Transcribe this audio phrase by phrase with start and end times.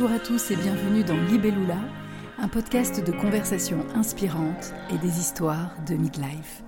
[0.00, 1.80] Bonjour à tous et bienvenue dans Libellula,
[2.38, 6.62] un podcast de conversations inspirantes et des histoires de midlife.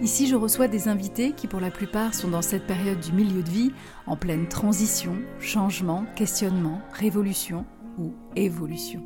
[0.00, 3.42] Ici, je reçois des invités qui, pour la plupart, sont dans cette période du milieu
[3.42, 3.72] de vie,
[4.06, 7.66] en pleine transition, changement, questionnement, révolution
[7.98, 9.02] ou évolution.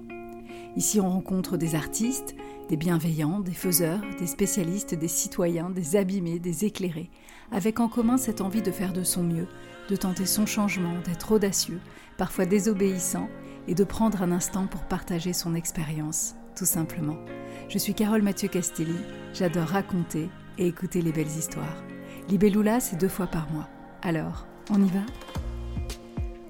[0.76, 2.34] Ici, on rencontre des artistes,
[2.68, 7.10] des bienveillants, des faiseurs, des spécialistes, des citoyens, des abîmés, des éclairés,
[7.50, 9.48] avec en commun cette envie de faire de son mieux,
[9.88, 11.80] de tenter son changement, d'être audacieux,
[12.18, 13.30] parfois désobéissant,
[13.68, 17.16] et de prendre un instant pour partager son expérience, tout simplement.
[17.68, 18.96] Je suis Carole Mathieu Castelli,
[19.32, 20.28] j'adore raconter
[20.58, 21.82] et écouter les belles histoires.
[22.28, 23.68] Libellula, c'est deux fois par mois.
[24.02, 25.00] Alors, on y va?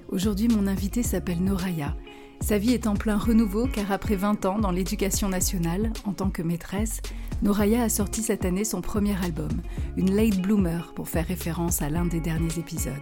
[0.09, 1.95] Aujourd'hui, mon invité s'appelle Noraya.
[2.41, 6.29] Sa vie est en plein renouveau car après 20 ans dans l'éducation nationale, en tant
[6.29, 7.01] que maîtresse,
[7.43, 9.61] Noraya a sorti cette année son premier album,
[9.95, 12.93] une late bloomer pour faire référence à l'un des derniers épisodes.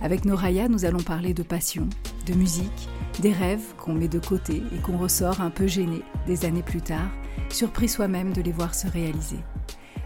[0.00, 1.88] Avec Noraya, nous allons parler de passion,
[2.26, 2.88] de musique,
[3.20, 6.80] des rêves qu'on met de côté et qu'on ressort un peu gêné des années plus
[6.80, 7.10] tard,
[7.50, 9.38] surpris soi-même de les voir se réaliser.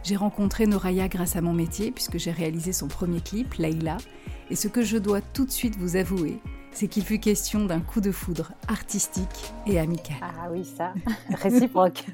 [0.03, 3.97] J'ai rencontré Noraya grâce à mon métier puisque j'ai réalisé son premier clip, Layla,
[4.51, 6.41] et ce que je dois tout de suite vous avouer,
[6.77, 10.19] c'est qu'il fut question d'un coup de foudre artistique et amical.
[10.21, 10.93] Ah oui, ça,
[11.31, 12.05] réciproque.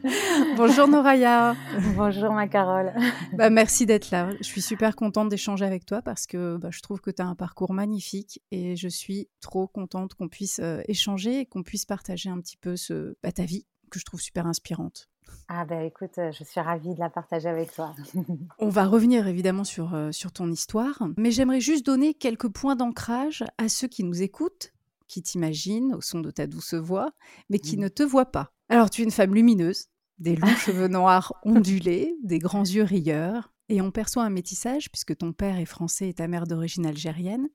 [0.56, 1.54] Bonjour Noraya.
[1.94, 2.94] Bonjour ma Carole.
[3.34, 4.30] Bah, merci d'être là.
[4.38, 7.26] Je suis super contente d'échanger avec toi parce que bah, je trouve que tu as
[7.26, 11.84] un parcours magnifique et je suis trop contente qu'on puisse euh, échanger et qu'on puisse
[11.84, 15.10] partager un petit peu ce, bah, ta vie que je trouve super inspirante.
[15.48, 17.94] Ah ben écoute, euh, je suis ravie de la partager avec toi.
[18.58, 22.76] On va revenir évidemment sur, euh, sur ton histoire, mais j'aimerais juste donner quelques points
[22.76, 24.72] d'ancrage à ceux qui nous écoutent,
[25.08, 27.10] qui t'imaginent au son de ta douce voix,
[27.48, 27.82] mais qui Mhm.
[27.84, 28.52] ne te voient pas.
[28.68, 29.86] Alors tu es une femme lumineuse,
[30.18, 30.46] des longs
[30.86, 35.58] cheveux noirs ondulés, des grands yeux rieurs, et on perçoit un métissage puisque ton père
[35.58, 37.48] est français et ta mère d'origine algérienne.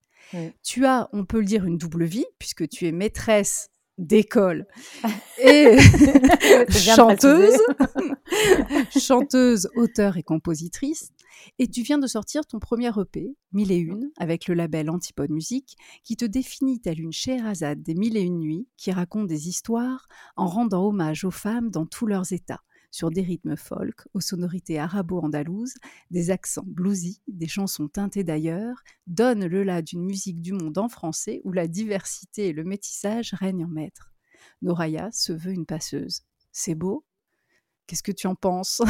[0.62, 4.66] Tu as, on peut le dire, une double vie puisque tu es maîtresse d'école.
[5.44, 5.78] Et
[6.70, 7.58] chanteuse,
[9.00, 11.12] chanteuse, auteure et compositrice.
[11.58, 15.32] Et tu viens de sortir ton premier EP, Mille et Une, avec le label Antipode
[15.32, 19.48] Musique, qui te définit telle une Scheherazade des Mille et Une Nuits, qui raconte des
[19.50, 24.20] histoires en rendant hommage aux femmes dans tous leurs états, sur des rythmes folk, aux
[24.22, 25.74] sonorités arabo-andalouses,
[26.12, 30.90] des accents bluesy, des chansons teintées d'ailleurs, donne le là d'une musique du monde en
[30.90, 34.12] français où la diversité et le métissage règnent en maître.
[34.62, 36.22] Noraya se veut une passeuse.
[36.52, 37.06] C'est beau?
[37.88, 38.82] Qu'est-ce que tu en penses?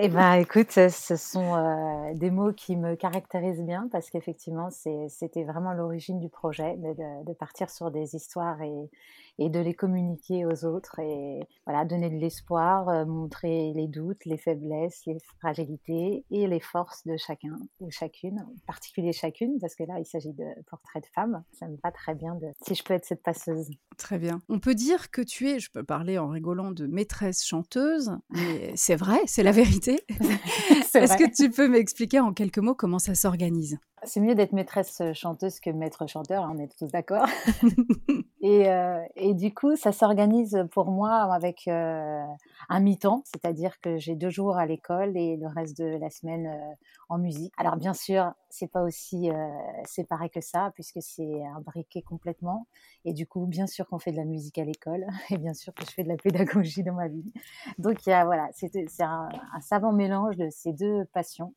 [0.00, 5.44] Eh ben écoute, ce sont euh, des mots qui me caractérisent bien parce qu'effectivement, c'était
[5.44, 8.90] vraiment l'origine du projet, de- de partir sur des histoires et,
[9.38, 14.24] et de les communiquer aux autres et voilà, donner de l'espoir, euh, montrer les doutes,
[14.24, 19.74] les faiblesses, les fragilités et les forces de chacun ou chacune, en particulier chacune, parce
[19.74, 21.42] que là, il s'agit de portraits de femmes.
[21.52, 23.68] Ça me va très bien de, si je peux être cette passeuse.
[23.96, 24.40] Très bien.
[24.48, 28.72] On peut dire que tu es, je peux parler en rigolant de maîtresse chanteuse, mais
[28.76, 30.00] c'est vrai, c'est la vérité.
[30.94, 33.78] Est-ce que tu peux m'expliquer en quelques mots comment ça s'organise?
[34.04, 37.26] C'est mieux d'être maîtresse chanteuse que maître chanteur, hein, on est tous d'accord.
[38.40, 42.22] et, euh, et du coup, ça s'organise pour moi avec euh,
[42.68, 46.46] un mi-temps, c'est-à-dire que j'ai deux jours à l'école et le reste de la semaine
[46.46, 46.74] euh,
[47.08, 47.52] en musique.
[47.56, 49.48] Alors bien sûr, c'est pas aussi euh,
[49.84, 52.66] séparé que ça, puisque c'est imbriqué complètement.
[53.04, 55.74] Et du coup, bien sûr qu'on fait de la musique à l'école, et bien sûr
[55.74, 57.32] que je fais de la pédagogie dans ma vie.
[57.78, 61.54] Donc il y a, voilà, c'est c'est un, un savant mélange de ces deux passions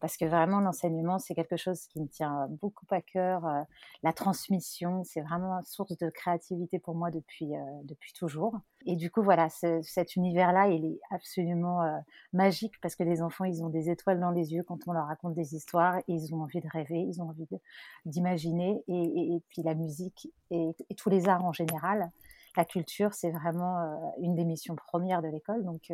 [0.00, 3.44] parce que vraiment l'enseignement c'est quelque chose qui me tient beaucoup à cœur
[4.02, 8.54] la transmission c'est vraiment source de créativité pour moi depuis euh, depuis toujours.
[8.84, 11.98] Et du coup voilà ce- cet univers là il est absolument euh,
[12.32, 15.06] magique parce que les enfants ils ont des étoiles dans les yeux quand on leur
[15.06, 15.98] raconte des histoires.
[15.98, 17.48] Et ils ont envie de rêver ils ont envie
[18.04, 18.82] d'imaginer.
[18.88, 22.10] Et, puis la musique et, tous les arts en général.
[22.56, 25.64] La culture c'est vraiment une des missions premières de l'école.
[25.64, 25.90] Donc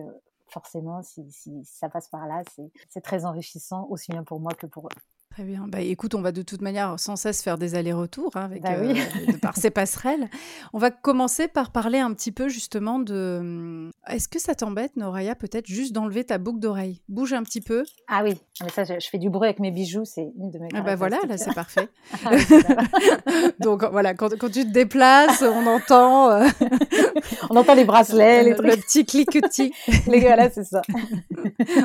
[0.53, 4.53] forcément, si, si ça passe par là, c'est- c'est très enrichissant, aussi bien pour moi
[4.55, 5.12] que pour eux.
[5.33, 5.65] Très bien.
[5.67, 8.73] Bah, écoute, on va de toute manière sans cesse faire des allers-retours hein, avec, Bah
[8.81, 9.01] oui.
[9.29, 10.29] euh, de par ces passerelles.
[10.75, 13.39] On va commencer par parler un petit peu justement de.
[13.41, 17.01] hum, Est-ce que ça t'embête, Noraya, peut-être juste d'enlever ta boucle d'oreille?
[17.09, 17.83] Bouge un petit peu.
[18.09, 20.59] Ah oui, mais ça, je, je fais du bruit avec mes bijoux, c'est une de
[20.59, 21.89] mes Ah bah voilà, là c'est parfait.
[22.27, 22.31] Ah.
[23.61, 26.47] Donc voilà, quand, quand tu te déplaces, on entend euh,
[27.51, 28.71] On entend les bracelets, les le, trucs.
[28.71, 29.73] le petit cliquetis.
[30.07, 30.83] Les gars, là, c'est ça.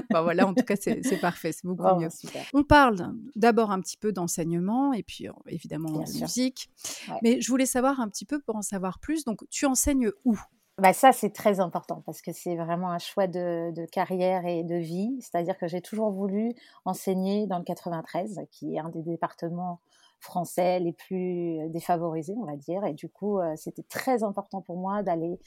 [0.09, 2.09] Bah voilà, en tout cas, c'est parfait, c'est beaucoup mieux.
[2.09, 2.41] super.
[2.53, 6.21] On parle d'abord un petit peu d'enseignement et puis euh, évidemment Bien en sûr.
[6.23, 6.69] musique.
[7.09, 7.19] Ouais.
[7.23, 9.23] Mais je voulais savoir un petit peu pour en savoir plus.
[9.23, 10.37] Donc, tu enseignes où?
[10.79, 14.63] Bah ça, c'est très important parce que c'est vraiment un choix de, de carrière et
[14.63, 15.17] de vie.
[15.21, 16.53] C'est-à-dire que j'ai toujours voulu
[16.85, 19.79] enseigner dans le 93, qui est un des départements
[20.19, 22.83] français les plus défavorisés, on va dire.
[22.85, 25.39] Et du coup, c'était très important pour moi d'aller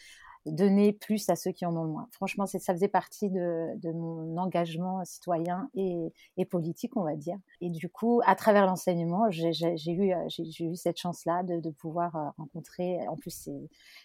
[0.47, 2.09] donner plus à ceux qui en ont le moins.
[2.13, 6.13] Franchement, ça faisait partie de, mon engagement citoyen et,
[6.47, 7.37] politique, on va dire.
[7.61, 9.51] Et du coup, à travers l'enseignement, j'ai
[9.93, 13.07] eu, j'ai eu cette chance-là de, pouvoir euh, rencontrer.
[13.09, 13.49] En plus,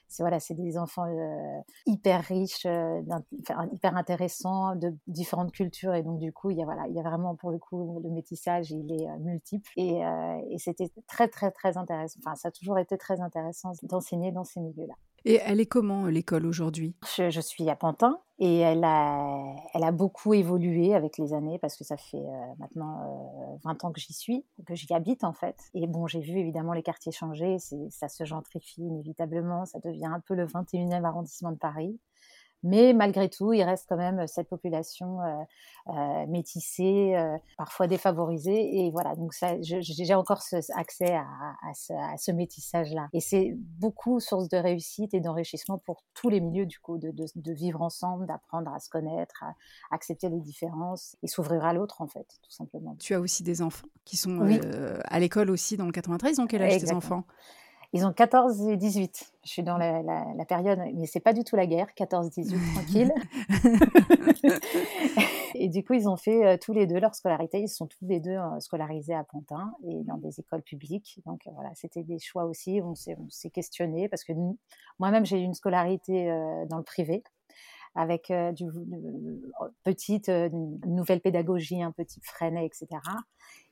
[0.08, 3.02] c'est voilà, des enfants euh, hyper riches, euh,
[3.72, 5.96] hyper intéressants, de différentes cultures.
[5.96, 8.00] Et donc, du coup, il y a voilà, il y a vraiment pour le coup
[8.04, 9.70] le métissage, il est multiple.
[9.78, 10.02] Et
[10.58, 12.20] c'était très, très, très intéressant.
[12.20, 14.96] Enfin, ça a toujours été très intéressant d'enseigner dans ces milieux-là.
[15.28, 16.96] Et elle est comment l'école aujourd'hui?
[17.18, 21.76] Je, suis à Pantin et elle a, elle a beaucoup évolué avec les années parce
[21.76, 25.34] que ça fait euh, maintenant 20 euh, ans que j'y suis, que j'y habite en
[25.34, 25.58] fait.
[25.74, 27.58] Et bon, j'ai vu évidemment les quartiers changer,
[27.90, 32.00] ça se gentrifie inévitablement, ça devient un peu le 21e arrondissement de Paris.
[32.64, 35.20] Mais malgré tout, il reste quand même cette population
[35.88, 37.16] euh, métissée,
[37.58, 38.78] parfois défavorisée.
[38.78, 43.08] Et voilà, donc j'ai encore ce, accès à, ce, métissage-là.
[43.14, 47.54] Et c'est beaucoup source de réussite et d'enrichissement pour tous les milieux, du coup, de,
[47.54, 49.54] vivre ensemble, d'apprendre à se connaître, à
[49.92, 52.96] accepter les différences et s'ouvrir à l'autre, en fait, tout simplement.
[53.00, 54.40] Tu as aussi des enfants qui sont
[55.06, 56.38] à l'école aussi dans le 93.
[56.38, 57.26] Donc, quel âge tes enfants
[57.96, 59.32] ils ont 14 et 18.
[59.46, 60.04] Je suis dans la,
[60.46, 63.14] période, mais c'est pas du tout la guerre, 14-18, tranquille.
[65.56, 67.62] et du coup, ils ont fait euh, tous les deux leur scolarité.
[67.62, 71.22] Ils sont tous les deux euh, scolarisés à Pantin et dans des écoles publiques.
[71.26, 72.82] Donc euh, voilà, c'était des choix aussi.
[72.84, 74.34] On s'est questionné parce que
[75.00, 76.28] moi-même, j'ai eu une scolarité
[76.70, 77.24] dans le privé
[77.96, 78.66] avec du,
[79.84, 82.88] petite nouvelle pédagogie, un petit freinet, etc.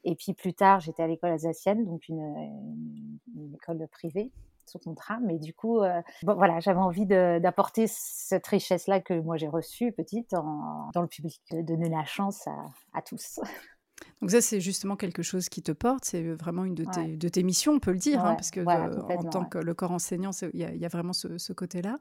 [0.03, 4.31] Et puis plus tard, j'étais à l'école alsacienne, donc une, une, école privée
[4.65, 5.19] sous contrat.
[5.21, 9.91] Mais du coup, euh, bon, voilà, j'avais envie d'apporter cette richesse-là que moi j'ai reçue
[9.91, 13.39] petite dans le public, de donner la chance à, à tous.
[14.21, 17.27] Donc ça, c'est justement quelque chose qui te porte, c'est vraiment une de tes, de
[17.27, 20.31] tes missions, on peut le dire, hein, parce que en tant que le corps enseignant,
[20.53, 21.99] il y, a vraiment ce, côté-là.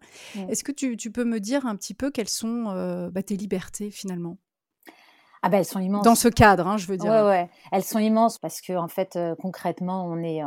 [0.48, 3.36] Est-ce que tu, tu, peux me dire un petit peu quelles sont euh, bah, tes
[3.36, 4.38] libertés finalement?
[5.44, 6.04] Ah ben elles sont immenses.
[6.04, 7.10] Dans ce cadre, hein, je veux dire.
[7.10, 7.50] Ouais, ouais.
[7.72, 10.40] Elles sont immenses parce que en fait, euh, concrètement, on est.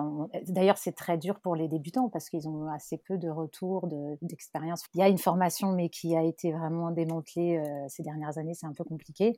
[0.48, 3.90] D'ailleurs, c'est très dur pour les débutants parce qu'ils ont assez peu de retours,
[4.22, 4.84] d'expérience.
[4.94, 8.54] Il y a une formation, mais qui a été vraiment démantelée euh, ces dernières années.
[8.54, 9.38] C'est un peu compliqué.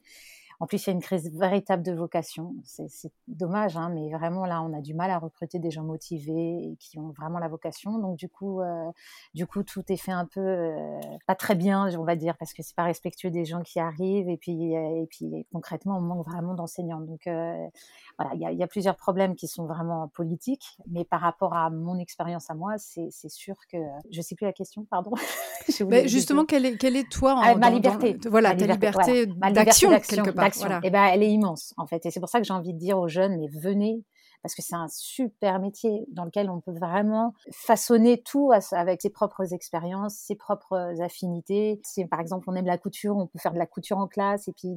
[0.60, 2.56] En plus, il y a une crise véritable de vocation.
[2.64, 6.72] C'est dommage, hein, mais vraiment là, on a du mal à recruter des gens motivés
[6.72, 8.00] et qui ont vraiment la vocation.
[8.00, 8.90] Donc du coup, euh,
[9.36, 12.54] du coup, tout est fait un peu euh, pas très bien, on va dire, parce
[12.54, 14.30] que c'est pas respectueux des gens qui arrivent.
[14.30, 17.02] Et puis, euh, et puis concrètement, on manque vraiment d'enseignants.
[17.02, 21.22] Donc voilà, il y, a, y, a plusieurs problèmes qui sont vraiment politiques, mais par
[21.22, 23.78] rapport à mon expérience à moi, c'est sûr que
[24.10, 25.12] je sais plus la question, pardon.
[25.88, 30.32] mais justement, quelle est, quelle est toi ah, ma liberté, voilà, ta liberté, d'action quelque
[30.32, 30.47] part.
[30.56, 30.80] Voilà.
[30.84, 32.80] Et ben, elle est immense en fait, et c'est pour ça que j'ai envie de
[32.80, 34.04] dire aux jeunes, mais venez,
[34.42, 39.10] parce que c'est un super métier dans lequel on peut vraiment façonner tout avec ses
[39.10, 41.80] propres expériences, ses propres affinités.
[41.84, 44.48] Si par exemple on aime la couture, on peut faire de la couture en classe
[44.48, 44.76] et puis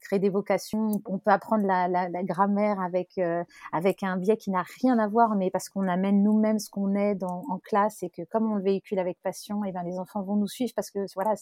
[0.00, 1.00] créer des vocations.
[1.06, 1.86] On peut apprendre la,
[2.24, 6.22] grammaire avec euh, avec un biais qui n'a rien à voir, mais parce qu'on amène
[6.22, 9.68] nous-mêmes ce qu'on est en classe et que comme on le véhicule avec passion, et
[9.68, 11.34] eh ben les enfants vont nous suivre parce que voilà,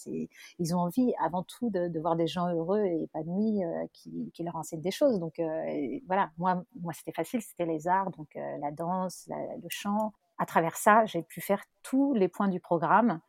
[0.59, 4.31] ils ont envie avant tout de, de voir des gens heureux et épanouis euh, qui,
[4.35, 5.19] qui, leur enseignent des choses.
[5.19, 10.13] Donc euh, voilà, moi moi c'était facile, les arts, donc euh, la danse, le chant.
[10.39, 13.21] À travers ça, j'ai pu faire tous les points du programme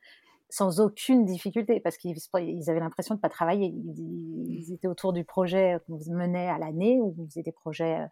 [0.50, 2.18] sans aucune difficulté parce qu'ils
[2.68, 3.68] avaient l'impression de ne pas travailler.
[3.68, 8.08] Ils, étaient autour du projet qu'on menait à l'année où on faisait des projets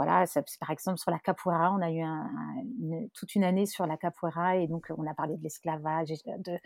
[0.00, 0.24] euh, voilà,
[0.60, 2.30] par exemple sur la capoeira, on a eu un,
[3.14, 6.58] toute une année sur la capoeira et donc on a parlé de l'esclavage, de,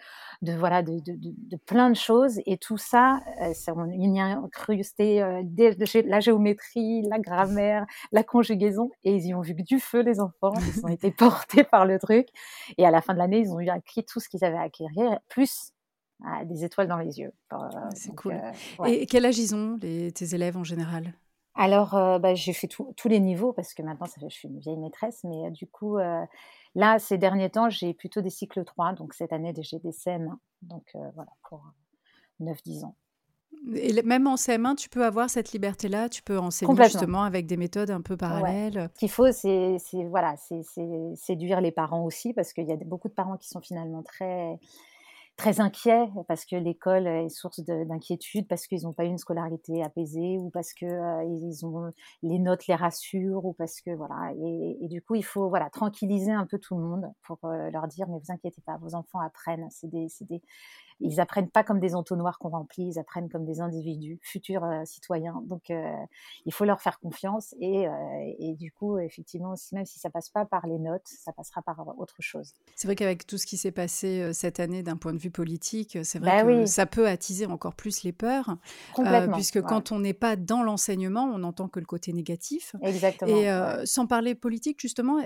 [0.42, 4.20] de, voilà, de, de, de, plein de choses et tout ça, euh, ça on y
[4.20, 5.42] a incrusté euh,
[6.04, 10.20] la géométrie, la grammaire, la conjugaison et ils y ont vu que du feu les
[10.20, 12.28] enfants, ils ont été portés par le truc
[12.76, 14.62] et à la fin de l'année ils ont eu acquis tout ce qu'ils avaient à
[14.62, 15.72] acquérir, plus
[16.24, 17.32] ah, des étoiles dans les yeux.
[17.52, 17.56] Euh,
[17.94, 18.40] C'est cool.
[18.86, 21.14] Et quel âge ils ont les, tes élèves en général?
[21.54, 24.78] Alors, euh, bah, j'ai fait tous les niveaux parce que maintenant, je suis une vieille
[24.78, 26.24] maîtresse, mais euh, du coup, euh,
[26.74, 30.36] là, ces derniers temps, j'ai plutôt des cycles 3, donc cette année, j'ai des CM1,
[30.62, 31.62] donc voilà, pour
[32.40, 32.96] 9-10 ans.
[33.74, 37.58] Et même en CM1, tu peux avoir cette liberté-là, tu peux enseigner justement avec des
[37.58, 38.88] méthodes un peu parallèles?
[38.94, 39.78] Ce qu'il faut, c'est
[40.08, 40.34] voilà,
[41.14, 44.58] séduire les parents aussi, parce qu'il y a beaucoup de parents qui sont finalement très
[45.42, 49.82] très inquiets parce que l'école est source d'inquiétude, parce qu'ils n'ont pas eu une scolarité
[49.82, 54.32] apaisée ou parce que euh, ils ont les notes les rassurent ou parce que voilà
[54.40, 57.88] et, du coup il faut voilà tranquilliser un peu tout le monde pour euh, leur
[57.88, 60.42] dire mais vous inquiétez pas vos enfants apprennent c'est des, des
[61.02, 65.42] ils apprennent pas comme des entonnoirs qu'on remplit, ils apprennent comme des individus, futurs citoyens.
[65.46, 67.86] Donc, il faut leur faire confiance et,
[68.38, 71.98] et, du coup, effectivement, même si ça passe pas par les notes, ça passera par
[71.98, 72.54] autre chose.
[72.76, 75.98] C'est vrai qu'avec tout ce qui s'est passé cette année d'un point de vue politique,
[76.02, 78.56] c'est vrai bah que ça peut attiser encore plus les peurs,
[79.32, 82.74] puisque quand on n'est pas dans l'enseignement, on n'entend que le côté négatif.
[82.82, 83.36] Exactement.
[83.36, 85.18] Et sans parler politique, justement,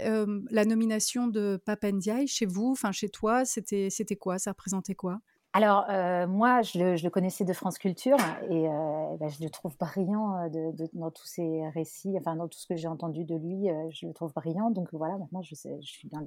[0.51, 4.39] la nomination de Papendiaï chez vous, enfin chez toi, c'était quoi?
[4.39, 5.21] Ça représentait quoi?
[5.57, 8.19] Alors, euh, moi, je le, connaissais de France Culture
[8.51, 12.47] et euh, ben, je le trouve brillant euh, de, dans tous ses récits, enfin, dans
[12.47, 14.71] tout ce que j'ai entendu de lui, je le trouve brillant.
[14.71, 16.21] Donc voilà, maintenant, je, sais, je suis bien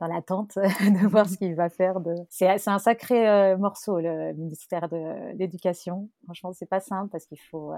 [0.00, 2.00] dans l'attente de voir ce qu'il va faire.
[2.00, 2.14] De...
[2.30, 6.08] C'est un sacré morceau, le ministère de l'Éducation.
[6.24, 7.74] Franchement, c'est pas simple parce qu'il faut.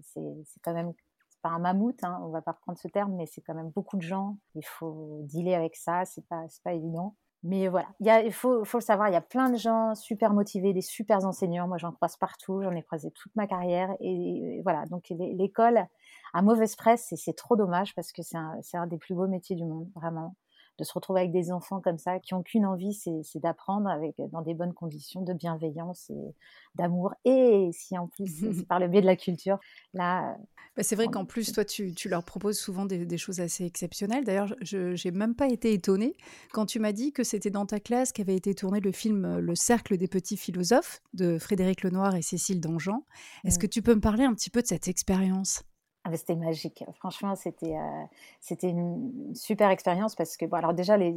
[0.00, 0.94] c'est quand même
[1.42, 3.98] pas un mammouth, hein, on va pas reprendre ce terme, mais c'est quand même beaucoup
[3.98, 4.38] de gens.
[4.54, 7.14] Il faut dealer avec ça, c'est pas, pas évident.
[7.46, 10.80] Mais voilà, il, faut, le savoir, il y a plein de gens super motivés, des
[10.80, 11.68] super enseignants.
[11.68, 13.90] Moi, j'en croise partout, j'en ai croisé toute ma carrière.
[14.00, 15.86] Et, voilà, donc l'école
[16.32, 18.38] à mauvaise presse, c'est trop dommage parce que c'est
[18.78, 20.34] un, des plus beaux métiers du monde, vraiment
[20.78, 24.16] de se retrouver avec des enfants comme ça qui ont qu'une envie, c'est d'apprendre avec
[24.30, 26.34] dans des bonnes conditions de bienveillance et
[26.74, 27.14] d'amour.
[27.24, 29.58] Et si en plus c'est par le biais de la culture,
[29.92, 30.36] là.
[30.76, 34.24] Bah, c'est vrai qu'en plus, toi, tu, tu, leur proposes souvent des, choses assez exceptionnelles.
[34.24, 36.16] D'ailleurs, je n'ai même pas été étonnée
[36.52, 39.54] quand tu m'as dit que c'était dans ta classe qu'avait été tourné le film Le
[39.54, 43.04] Cercle des petits philosophes de Frédéric Lenoir et Cécile Dangean.
[43.44, 43.62] Est-ce mmh.
[43.62, 45.62] que tu peux me parler un petit peu de cette expérience?
[46.06, 46.84] Ah, c'était magique.
[46.98, 48.04] Franchement, c'était euh,
[48.38, 51.16] c'était une super expérience parce que bon, alors déjà les,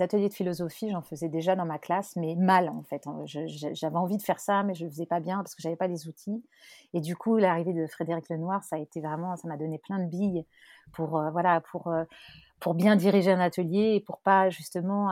[0.00, 3.04] ateliers de philosophie, j'en faisais déjà dans ma classe, mais mal en fait.
[3.26, 5.88] J'avais envie de faire ça, mais je le faisais pas bien parce que j'avais pas
[5.88, 6.40] les outils.
[6.94, 9.98] Et du coup, l'arrivée de Frédéric Lenoir, ça a été vraiment, ça m'a donné plein
[9.98, 10.44] de billes
[10.92, 12.04] pour euh, voilà pour euh,
[12.60, 15.10] pour bien diriger un atelier et pour pas justement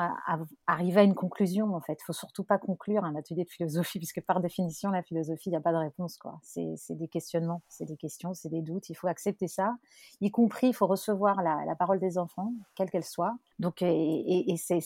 [0.66, 2.00] arriver à une conclusion en fait.
[2.02, 5.56] Faut surtout pas conclure un atelier de philosophie puisque par définition la philosophie il n'y
[5.56, 6.38] a pas de réponse quoi.
[6.42, 8.88] C'est des questionnements, c'est des questions, c'est des doutes.
[8.90, 9.74] Il faut accepter ça,
[10.20, 13.36] y compris il faut recevoir la, parole des enfants quelle qu'elle soit.
[13.58, 14.80] Donc et, c'est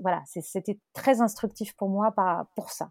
[0.00, 2.14] voilà c'était très instructif pour moi
[2.54, 2.90] pour ça.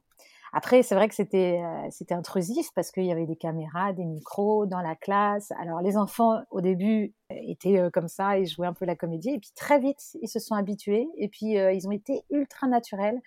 [0.57, 4.05] Après, c'est vrai que c'était euh, c'était intrusif parce qu'il y avait des caméras, des
[4.05, 5.51] micros dans la classe.
[5.59, 8.95] Alors les enfants au début euh, étaient euh, comme ça, ils jouaient un peu la
[8.95, 12.67] comédie et puis très vite ils se sont habitués et puis ils ont été ultra
[12.67, 13.19] naturels.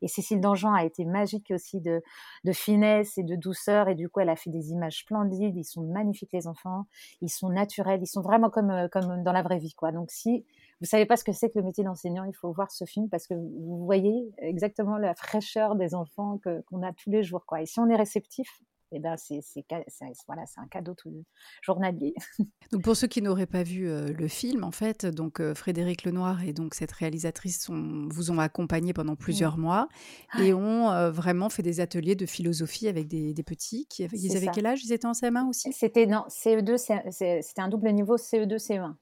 [0.00, 2.04] Et Cécile Dangean a été magique aussi de,
[2.44, 5.56] de finesse et de douceur et du coup elle a fait des images splendides.
[5.56, 6.86] Ils sont magnifiques les enfants,
[7.20, 9.90] ils sont naturels, ils sont vraiment comme comme dans la vraie vie quoi.
[9.90, 10.44] Donc si
[10.80, 13.08] vous savez pas ce que c'est que le métier d'enseignant, il faut voir ce film
[13.08, 17.46] parce que vous voyez exactement la fraîcheur des enfants qu'on a tous les jours.
[17.46, 17.62] Quoi.
[17.62, 18.48] Et si on est réceptif,
[18.92, 19.42] eh ben c'est
[20.26, 21.24] voilà, un cadeau tout
[21.62, 22.14] journalier.
[22.72, 26.04] Donc pour ceux qui n'auraient pas vu euh, le film, en fait, donc euh, Frédéric
[26.04, 29.88] Lenoir et donc cette réalisatrice sont, vous ont accompagné pendant plusieurs mois
[30.40, 33.86] et ont euh, vraiment fait des ateliers de philosophie avec des, petits.
[33.86, 34.84] Qui, ils avaient quel âge?
[34.84, 35.72] Ils étaient en CM1 aussi?
[35.72, 36.76] C'était non CE2,
[37.10, 38.94] c'était un double niveau CE2 CE1.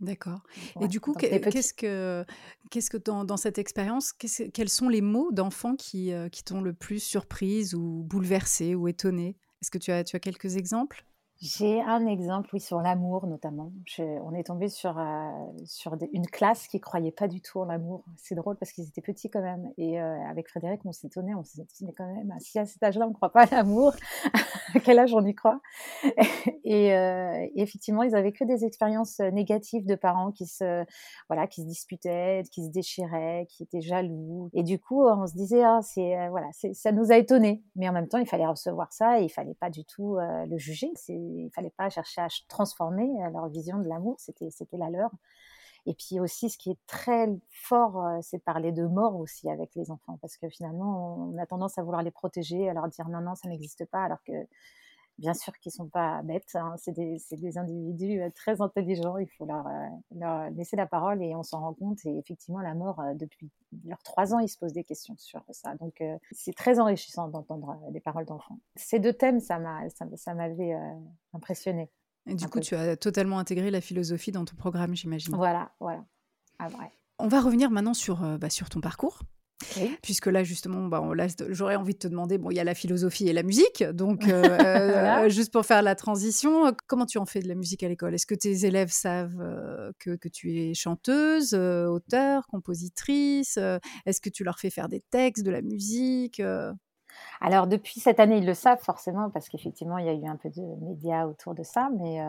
[0.00, 0.42] D'accord.
[0.80, 2.24] Et du coup, qu'est-ce que,
[2.70, 6.60] qu'est-ce que dans, dans cette expérience, quels sont les mots d'enfants qui, euh, qui t'ont
[6.60, 9.36] le plus surprise ou bouleversée ou étonnée?
[9.62, 11.06] Est-ce que tu as, tu as quelques exemples?
[11.44, 13.70] J'ai un exemple, oui, sur l'amour notamment.
[13.98, 15.30] on est tombé sur, euh,
[16.14, 18.02] une classe qui croyait pas du tout en l'amour.
[18.16, 19.70] C'est drôle parce qu'ils étaient petits quand même.
[19.76, 22.82] Et euh, avec Frédéric, on étonné, on s'est dit, mais quand même, si à cet
[22.82, 23.92] âge-là, on ne croit pas à l'amour,
[24.74, 25.60] à quel âge on y croit?
[26.64, 30.82] Et, euh, effectivement, ils avaient que des expériences négatives de parents qui se,
[31.28, 34.48] voilà, qui se disputaient, qui se déchiraient, qui étaient jaloux.
[34.54, 37.62] Et du coup, on se disait, ah, c'est, voilà, ça nous a étonnés.
[37.76, 40.56] Mais en même temps, il fallait recevoir ça et il fallait pas du tout le
[40.56, 40.90] juger.
[41.34, 45.10] Il fallait pas chercher à transformer euh, leur vision de l'amour, c'était c'était la leur.
[45.86, 49.74] Et puis aussi, ce qui est très fort, euh, c'est parler de mort aussi avec
[49.74, 53.08] les enfants, parce que finalement, on a tendance à vouloir les protéger, à leur dire
[53.08, 54.32] non, non, ça n'existe pas, alors que
[55.18, 56.74] bien sûr qu'ils sont pas bêtes, hein.
[56.78, 59.66] c'est des, des, individus euh, très intelligents, il faut leur,
[60.14, 62.04] leur laisser la parole et on s'en rend compte.
[62.04, 63.50] Et effectivement, la mort, depuis
[63.84, 65.74] leurs trois ans, ils se posent des questions sur ça.
[65.76, 66.02] Donc
[66.32, 68.58] c'est très enrichissant d'entendre des paroles d'enfants.
[68.76, 70.32] Ces deux thèmes, ça m'avait ça,
[71.32, 71.90] impressionné.
[72.26, 75.34] Et du coup, tu as totalement intégré la philosophie dans ton programme, j'imagine.
[75.34, 76.04] Voilà, voilà.
[76.58, 76.90] Ah, vrai.
[77.18, 79.20] On va revenir maintenant sur, bah, sur ton parcours.
[80.02, 81.02] Puisque là, justement, bah,
[81.48, 84.26] j'aurais envie de te demander, bon, il y a la philosophie et la musique, donc
[84.28, 87.88] euh, euh, juste pour faire la transition, comment tu en fais de la musique à
[87.88, 88.14] l'école?
[88.14, 93.58] Est-ce que tes élèves savent euh, que, que, tu es chanteuse, auteur, compositrice
[94.06, 96.42] Est-ce que tu leur fais faire des textes, de la musique
[97.40, 100.36] Alors depuis cette année, ils le savent forcément parce qu'effectivement, il y a eu un
[100.36, 102.24] peu de médias autour de ça, mais euh,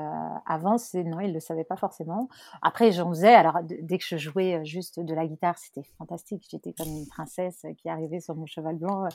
[0.45, 2.27] avant, c'est non, ils le savaient pas forcément.
[2.61, 3.33] Après, j'en faisais.
[3.33, 6.45] Alors dès que je jouais euh, juste de la guitare, c'était fantastique.
[6.49, 9.07] J'étais comme une princesse qui arrivait sur mon cheval blanc.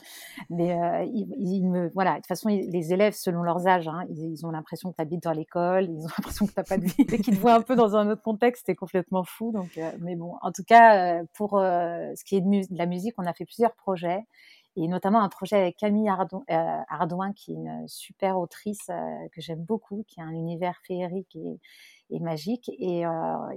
[0.49, 2.11] Mais euh, ils, me voilà.
[2.11, 5.23] De toute façon, les élèves, selon leurs âges, hein, ils, ont l'impression que tu habites
[5.23, 7.55] dans l'école, ils ont l'impression que tu n'as pas de vie, et qu'ils te voient
[7.55, 8.63] un peu dans un autre contexte.
[8.65, 9.51] C'est complètement fou.
[9.51, 13.33] Donc, mais bon, en tout cas, pour ce qui est de la musique, on a
[13.33, 14.25] fait plusieurs projets
[14.75, 19.41] et notamment un projet avec Camille euh, Ardouin, qui est une super autrice euh, que
[19.41, 21.59] j'aime beaucoup, qui a un univers féerique et,
[22.11, 22.69] et magique.
[22.77, 23.11] Et, euh,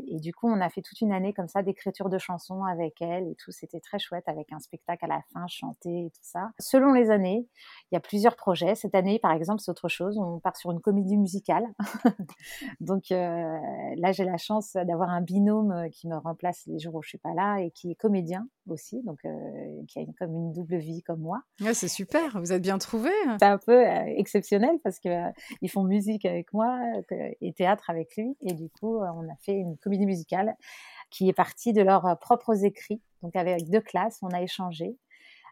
[0.08, 3.00] et, du coup, on a fait toute une année comme ça d'écriture de chansons avec
[3.02, 3.50] elle et tout.
[3.50, 6.50] C'était très chouette avec un spectacle à la fin, chanter et tout ça.
[6.58, 7.46] Selon les années,
[7.90, 8.74] il y a plusieurs projets.
[8.74, 10.18] Cette année, par exemple, c'est autre chose.
[10.18, 11.66] On part sur une comédie musicale.
[12.80, 13.58] Donc euh,
[13.96, 17.08] là, j'ai la chance d'avoir un binôme euh, qui me remplace les jours où je
[17.08, 19.30] suis pas là et qui est comédien aussi, donc euh,
[19.88, 21.42] qui a une, comme une double vie comme moi.
[21.60, 22.38] Ouais, c'est super.
[22.40, 23.10] Vous êtes bien trouvé.
[23.38, 25.08] C'est un peu euh, exceptionnel parce que
[25.60, 26.78] ils font musique avec moi
[27.40, 28.36] et théâtre avec lui.
[28.44, 30.56] Et du coup, euh, on a fait une comédie musicale
[31.10, 33.00] qui est partie de leurs euh, propres écrits.
[33.22, 34.96] Donc avec deux classes, on a échangé.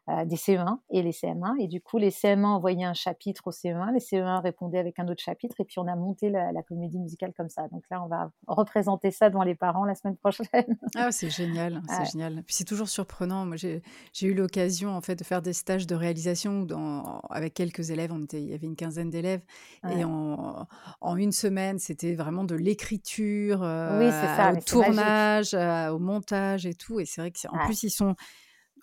[0.08, 1.60] Euh, des CE1 et les CM1.
[1.60, 5.06] Et du coup, les CM1 envoyaient un chapitre au CE1, les CE1 répondaient avec un
[5.06, 7.68] autre chapitre, et puis on a monté la, comédie musicale comme ça.
[7.68, 10.76] Donc là, on va représenter ça devant les parents la semaine prochaine.
[10.96, 12.42] Ah, c'est génial, c'est génial.
[12.42, 13.46] Puis c'est toujours surprenant.
[13.46, 13.80] Moi, j'ai
[14.26, 18.10] eu l'occasion en fait de faire des stages de réalisation dans, avec quelques élèves.
[18.12, 19.42] On était, il y avait une quinzaine d'élèves,
[19.88, 20.66] et en,
[21.00, 26.98] en, une semaine, c'était vraiment de l'écriture, au tournage, au montage et tout.
[26.98, 28.16] Et c'est vrai qu'en plus, ils sont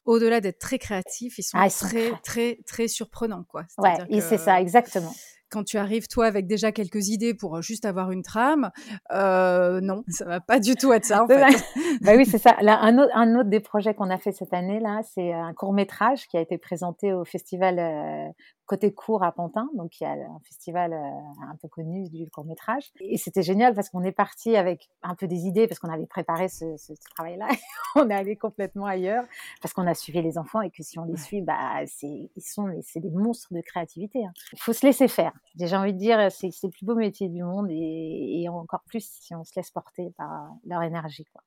[0.09, 3.65] au-delà d'être très créatifs, ils sont ah, très, très, très, surprenants, quoi.
[3.77, 5.13] Ouais, c'est ça, exactement
[5.51, 8.69] quand tu arrives toi avec déjà quelques idées pour juste avoir une trame,
[9.11, 11.35] euh, non, ça va pas du tout être ça en fait.
[12.01, 12.55] bah oui, c'est ça.
[12.61, 15.53] Là, un autre, un autre des projets qu'on a fait cette année là, c'est un
[15.53, 18.29] court métrage qui a été présenté au festival euh,
[18.69, 22.29] côté court à Pantin, donc il y a un festival euh, un peu connu du
[22.29, 22.91] court métrage.
[22.99, 26.05] Et c'était génial parce qu'on est parti avec un peu des idées parce qu'on avait
[26.05, 27.47] préparé ce, ce, travail-là.
[27.95, 29.25] on est allé complètement ailleurs
[29.63, 32.41] parce qu'on a suivi les enfants et que si on les suit, bah c'est ils
[32.41, 34.23] sont c'est des monstres de créativité.
[34.23, 34.33] Hein.
[34.53, 35.33] Il faut se laisser faire.
[35.59, 38.83] J'ai envie de dire c'est c'est le plus beau métier du monde et, et encore
[38.85, 41.25] plus si on se laisse porter par leur énergie.
[41.33, 41.41] Quoi.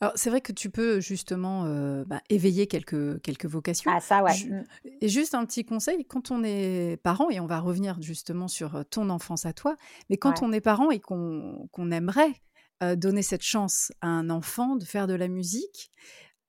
[0.00, 3.90] Alors, c'est vrai que tu peux justement euh, bah, éveiller quelques, quelques vocations.
[3.94, 4.32] Ah, ça, ouais.
[4.32, 4.64] Mmh.
[5.00, 8.76] Et juste un petit conseil, quand on est parent, et on va revenir justement sur
[8.76, 9.76] euh, ton enfance à toi,
[10.08, 12.34] mais quand on est parent et qu'on aimerait
[12.82, 15.90] euh, donner cette chance à un enfant de faire de la musique,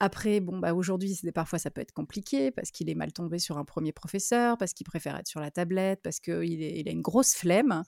[0.01, 3.59] après, bon, bah aujourd'hui, parfois ça peut être compliqué parce qu'il est mal tombé sur
[3.59, 7.03] un premier professeur, parce qu'il préfère être sur la tablette, parce qu'il il a une
[7.03, 7.83] grosse flemme.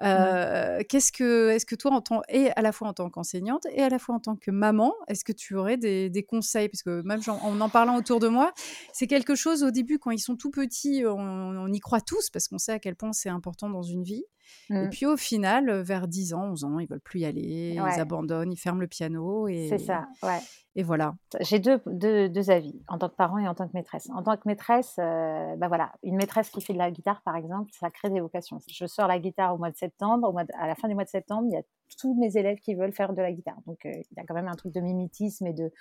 [0.00, 3.66] Euh, Qu'est-ce que, est-ce que toi, en tant, et à la fois en tant qu'enseignante
[3.70, 6.70] et à la fois en tant que maman, est-ce que tu aurais des, des conseils?
[6.70, 8.54] Parce que même en, en parlant autour de moi,
[8.94, 12.30] c'est quelque chose au début, quand ils sont tout petits, on, on y croit tous
[12.30, 14.24] parce qu'on sait à quel point c'est important dans une vie.
[14.70, 14.90] Et mmh.
[14.90, 18.52] puis au final, vers 10 ans, 11 ans, ils veulent plus y aller, ils abandonnent,
[18.52, 19.48] ils ferment le piano.
[19.48, 19.68] Et...
[19.68, 20.40] C'est ça, ouais.
[20.78, 21.16] Et voilà.
[21.40, 24.08] J'ai deux, avis, en tant que parent et en tant que maîtresse.
[24.14, 27.36] En tant que maîtresse, euh, bah voilà, une maîtresse qui fait de la guitare, par
[27.36, 28.58] exemple, ça crée des vocations.
[28.70, 31.04] Je sors la guitare au mois de septembre, au mois à la fin du mois
[31.04, 31.62] de septembre, il y a
[31.98, 33.58] tous mes élèves qui veulent faire de la guitare.
[33.66, 35.72] Donc euh, il y a quand même un truc de mimétisme et de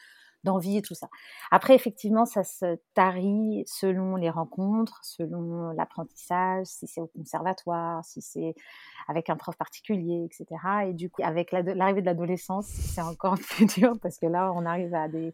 [0.44, 1.08] d'envie et tout ça.
[1.52, 8.22] Après, effectivement, ça se tarit selon les rencontres, selon l'apprentissage, si c'est au conservatoire, si
[8.22, 8.56] c'est
[9.08, 10.62] avec un prof particulier, etc.
[10.88, 14.66] Et du coup, avec l'arrivée de l'adolescence, c'est encore plus dur parce que là, on
[14.66, 15.34] arrive à des...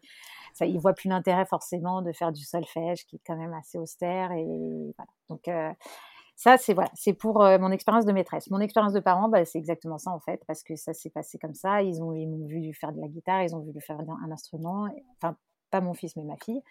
[0.52, 3.76] Ça, ils voient plus l'intérêt forcément de faire du solfège, qui est quand même assez
[3.76, 4.30] austère.
[4.32, 5.10] Et voilà.
[5.28, 5.72] Donc, euh,
[6.36, 8.50] ça, c'est voilà, c'est pour euh, mon expérience de maîtresse.
[8.50, 11.38] Mon expérience de parent, bah, c'est exactement ça en fait, parce que ça s'est passé
[11.38, 11.82] comme ça.
[11.82, 14.88] Ils ont, ils m'ont vu faire de la guitare, ils ont vu faire un instrument.
[15.16, 15.36] Enfin,
[15.70, 16.62] pas mon fils, mais ma fille.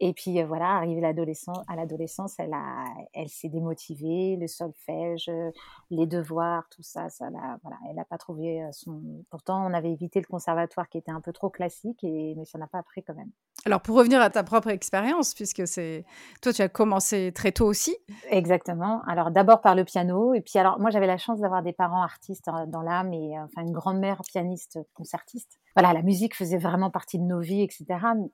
[0.00, 5.28] Et puis euh, voilà, arrivée l'adolescence, à l'adolescence, elle a, elle s'est démotivée, le solfège,
[5.28, 5.50] euh,
[5.90, 9.24] les devoirs, tout ça, ça l'a, voilà, elle n'a pas trouvé son.
[9.30, 12.58] Pourtant, on avait évité le conservatoire qui était un peu trop classique, et mais ça
[12.58, 13.30] n'a pas pris quand même.
[13.66, 16.04] Alors, pour revenir à ta propre expérience, puisque c'est
[16.40, 17.94] toi, tu as commencé très tôt aussi.
[18.30, 19.02] Exactement.
[19.06, 22.02] Alors, d'abord par le piano, et puis alors, moi, j'avais la chance d'avoir des parents
[22.02, 25.60] artistes dans l'âme et euh, enfin une grand-mère pianiste concertiste.
[25.76, 27.84] Voilà, la musique faisait vraiment partie de nos vies, etc.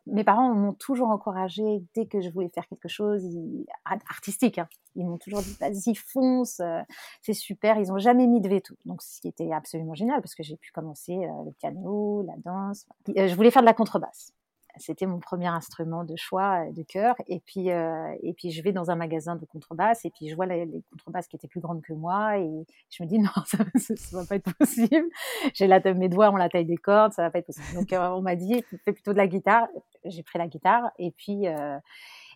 [0.07, 3.23] Mes parents m'ont toujours encouragé dès que je voulais faire quelque chose
[3.85, 4.59] artistique.
[4.59, 4.69] Hein.
[4.95, 6.81] Ils m'ont toujours dit vas-y fonce, euh,
[7.21, 7.79] c'est super.
[7.79, 10.57] Ils n'ont jamais mis de veto, donc ce qui était absolument génial parce que j'ai
[10.57, 12.87] pu commencer euh, le piano, la danse.
[13.09, 14.33] Je voulais faire de la contrebasse
[14.79, 17.15] c'était mon premier instrument de choix, euh, de cœur.
[17.29, 20.35] Et puis, euh, et puis, je vais dans un magasin de contrebasse et puis je
[20.35, 23.59] vois les, contrebasses qui étaient plus grandes que moi et je me dis non, ça,
[23.59, 25.07] ne va pas être possible.
[25.55, 27.67] J'ai la mes doigts ont la taille des cordes, ça va pas être possible.
[27.75, 29.69] Donc, euh, on m'a dit fais plutôt de la guitare.
[30.05, 31.47] J'ai pris la guitare et puis.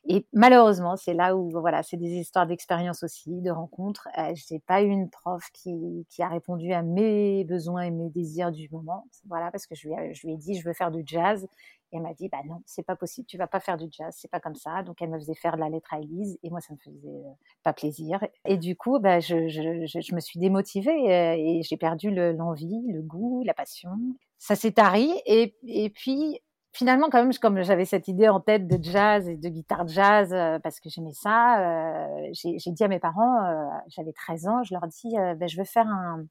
[0.09, 4.09] Et malheureusement, c'est là où, voilà, c'est des histoires d'expérience aussi, de rencontres.
[4.19, 8.09] Euh, je n'ai pas eu une prof qui, a répondu à mes besoins et mes
[8.09, 9.07] désirs du moment.
[9.29, 9.95] Voilà, parce que je lui,
[10.33, 11.47] ai, dit, je veux faire du jazz.
[11.93, 14.15] Et elle m'a dit, bah non, c'est pas possible, tu vas pas faire du jazz,
[14.17, 14.85] c'est pas comme ça.
[14.85, 17.09] Donc elle me faisait faire de la lettre à Elise et moi ça me faisait
[17.09, 17.33] euh,
[17.65, 18.21] pas plaisir.
[18.45, 22.99] Et du coup, bah, je, je, me suis démotivée et, et j'ai perdu l'envie, le,
[22.99, 23.91] le, goût, la passion.
[24.39, 26.41] Ça s'est tari et, et puis
[26.73, 30.33] finalement, quand même, comme j'avais cette idée en tête de jazz et de guitare jazz,
[30.33, 34.63] euh, parce que j'aimais ça, euh, j'ai dit à mes parents, euh, j'avais 13 ans,
[34.63, 36.25] je leur dis, ben, je veux faire un,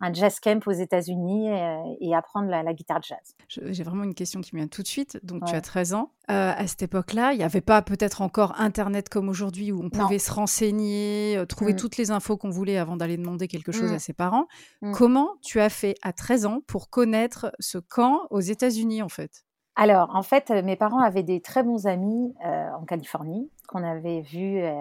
[0.00, 3.34] un, jazz camp aux États-Unis et, et, apprendre la, la guitare jazz.
[3.48, 5.18] J'ai vraiment une question qui me vient tout de suite.
[5.22, 5.50] Donc, ouais.
[5.50, 6.10] tu as 13 ans.
[6.28, 10.16] à cette époque-là, il n'y avait pas peut-être encore Internet comme aujourd'hui où on pouvait
[10.16, 10.18] non.
[10.18, 11.76] se renseigner, trouver mm.
[11.76, 13.94] toutes les infos qu'on voulait avant d'aller demander quelque chose mm.
[13.94, 14.46] à ses parents.
[14.82, 14.92] Mm.
[14.92, 19.46] Comment tu as fait à 13 ans pour connaître ce camp aux États-Unis, en fait?
[19.76, 24.22] Alors, en fait, mes parents avaient des très bons amis euh, en Californie qu'on avait
[24.22, 24.72] vus euh,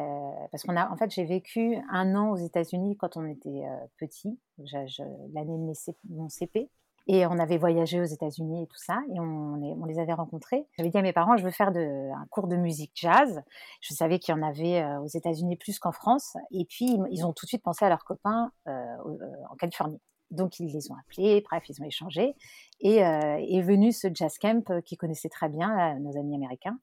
[0.51, 3.85] parce qu'on a, en fait, j'ai vécu un an aux États-Unis quand on était euh,
[3.97, 4.39] petit,
[5.33, 5.73] l'année de
[6.09, 6.69] mon CP,
[7.07, 10.65] et on avait voyagé aux États-Unis et tout ça, et on, les, avait rencontrés.
[10.77, 13.41] J'avais dit à mes parents, je veux faire un cours de musique jazz.
[13.81, 17.25] Je savais qu'il y en avait euh, aux États-Unis plus qu'en France, et puis ils
[17.25, 18.71] ont tout de suite pensé à leurs copains euh,
[19.51, 19.99] en Californie.
[20.31, 22.35] Donc ils les ont appelés, bref, ils ont échangé.
[22.81, 26.35] Et euh, est venu ce jazz camp euh, qu'ils connaissaient très bien, euh, nos amis
[26.35, 26.79] américains.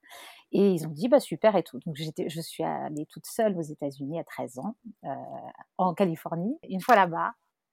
[0.52, 1.80] Et ils ont dit, bah super et tout.
[1.86, 4.76] Donc je suis allée toute seule aux États-Unis à 13 ans,
[5.78, 6.58] en Californie.
[6.68, 7.32] Une fois là-bas,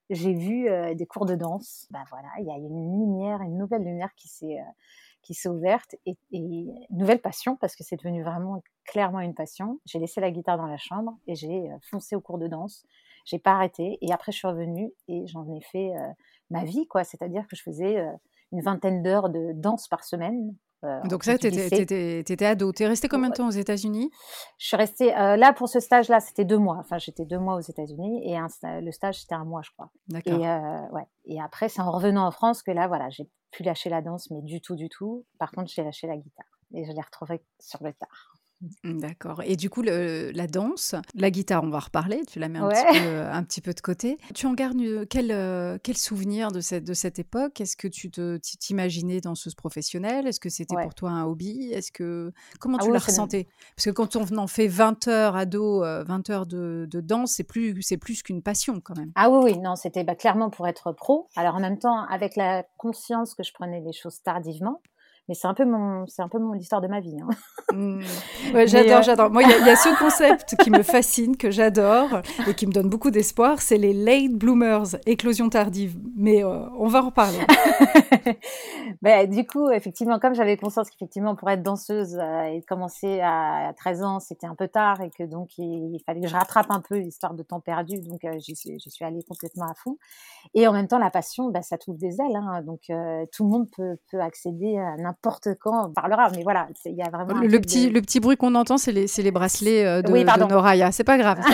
[0.10, 1.88] j'ai vu des cours de danse.
[1.92, 6.68] Bah voilà, il y a une lumière, une nouvelle lumière qui s'est ouverte et, et,
[6.90, 9.82] nouvelle passion parce que c'est devenu vraiment clairement une passion.
[9.86, 12.86] J'ai laissé la guitare dans la chambre et j'ai foncé au cours de danse
[13.26, 13.98] j'ai pas arrêté.
[14.02, 16.08] Et après, je suis revenue et j'en ai fait euh,
[16.50, 17.04] ma vie, quoi.
[17.04, 18.12] C'est-à-dire que je faisais euh,
[18.52, 20.56] une vingtaine d'heures de danse par semaine.
[20.86, 22.72] Euh, Donc ça, tu étais, ado.
[22.72, 24.10] Tu es restée combien de temps aux États-Unis?
[24.58, 26.78] Je suis restée, là, pour ce stage-là, c'était deux mois.
[26.80, 29.92] Enfin, j'étais deux mois aux États-Unis et un, le stage, c'était un mois, je crois.
[30.08, 30.34] D'accord.
[30.34, 31.06] Et, ouais.
[31.26, 34.32] et après, c'est en revenant en France que là, voilà, j'ai pu lâcher la danse,
[34.32, 35.26] mais du tout, du tout.
[35.38, 38.39] Par contre, j'ai lâché la guitare et je l'ai retrouvée sur le tard.
[38.84, 39.42] D'accord.
[39.46, 42.24] Et du coup, le, la danse, la guitare, on va reparler.
[42.26, 42.74] Tu la mets un, ouais.
[42.74, 44.18] petit, peu, un petit, peu, de côté.
[44.36, 44.78] Tu en gardes
[45.10, 47.62] quel, quel souvenir de cette, de cette époque?
[47.62, 50.28] Est-ce que tu t'imaginais danseuse professionnelle?
[50.28, 50.84] Est-ce que c'était ouais.
[50.84, 51.72] pour toi un hobby?
[51.72, 53.48] Est-ce que comment tu ah, la oui, ressentais?
[53.76, 57.44] Parce que quand on en fait 20 heures ado, 20 heures de, de danse, c'est
[57.44, 59.12] plus c'est plus qu'une passion quand même.
[59.16, 61.30] Ah oui, oui, non, c'était bah, clairement pour être pro.
[61.36, 64.82] Alors en même temps, avec la conscience que je prenais les choses tardivement
[65.30, 67.30] mais c'est un peu mon c'est un peu mon l'histoire de ma vie hein.
[67.74, 68.02] mmh.
[68.54, 69.02] ouais, j'adore euh...
[69.04, 72.68] j'adore moi il y, y, a ce concept qui me fascine que j'adore et qui
[72.68, 75.98] me donne beaucoup d'espoir c'est les late bloomers éclosion tardive.
[76.16, 77.40] Mais euh, on va en reparler.
[79.04, 83.70] Bah, du coup effectivement comme j'avais conscience qu'effectivement pour être danseuse euh, et commencer à,
[83.70, 86.36] à 13 ans c'était un peu tard et que donc il, il, fallait que je
[86.36, 89.74] rattrape un peu l'histoire de temps perdu donc euh, j'y suis, suis allée complètement à
[89.76, 89.98] fond.
[90.54, 93.46] Et en même temps la passion bah, ça trouve des ailes hein, donc euh, tout
[93.46, 96.30] le monde peut, peut accéder à n'importe n'importe quand on parlera.
[96.36, 97.40] Mais voilà, il y a vraiment.
[97.42, 97.94] Le, petit, de...
[97.94, 100.92] le petit bruit qu'on entend, c'est les, les bracelets euh, de, oui, de Noraya.
[100.92, 101.40] C'est pas grave.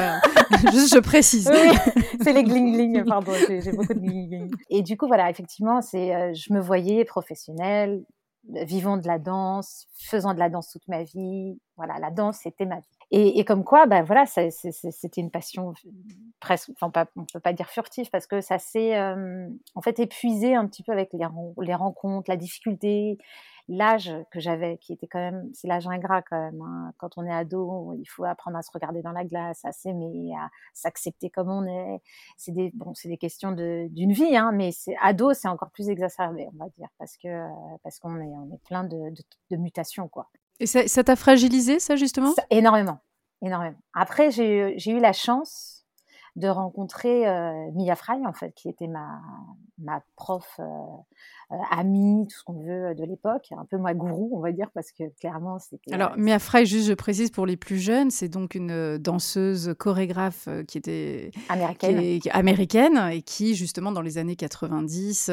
[0.72, 1.50] Juste, je précise.
[1.52, 3.04] Oui, c'est les gling-gling.
[3.06, 4.52] Pardon, j'ai beaucoup de gling-gling.
[4.70, 8.04] Et du coup, voilà, effectivement, c'est, euh, je me voyais professionnelle,
[8.48, 11.58] vivant de la danse, faisant de la danse toute ma vie.
[11.78, 12.96] Voilà, la danse, c'était ma vie.
[13.12, 15.74] Et, et, comme quoi, ben voilà, c'était une passion
[16.40, 20.00] presque, enfin pas, on peut pas dire furtive parce que ça s'est euh, en fait
[20.00, 21.26] épuisé un petit peu avec les,
[21.62, 23.18] les rencontres, la difficulté,
[23.68, 26.62] l'âge que j'avais, qui était quand même, c'est l'âge ingrat quand même.
[26.62, 26.94] Hein.
[26.98, 30.34] Quand on est ado, il faut apprendre à se regarder dans la glace, à s'aimer,
[30.38, 32.02] à s'accepter comme on est.
[32.38, 35.72] C'est des, bon, c'est des questions de, d'une vie, hein, mais c'est ado, c'est encore
[35.72, 37.48] plus exacerbé, on va dire, parce que
[37.84, 40.30] parce qu'on est on est plein de, de, de mutations quoi.
[40.60, 42.32] Et ça, ça t'a fragilisé, ça, justement?
[42.34, 43.00] Ça, Énormément,
[43.42, 43.78] énormément.
[43.94, 45.85] Après, j'ai, j'ai eu la chance
[46.36, 49.22] de rencontrer euh, Mia Fry, en fait, qui était ma,
[49.78, 54.32] ma prof euh, euh, amie, tout ce qu'on veut de l'époque, un peu ma gourou,
[54.34, 55.94] on va dire, parce que clairement, c'était...
[55.94, 60.50] Alors, Mia Fry, juste je précise pour les plus jeunes, c'est donc une danseuse chorégraphe
[60.68, 61.32] qui était...
[61.48, 62.00] Américaine.
[62.00, 65.32] Qui est, américaine, et qui, justement, dans les années 90,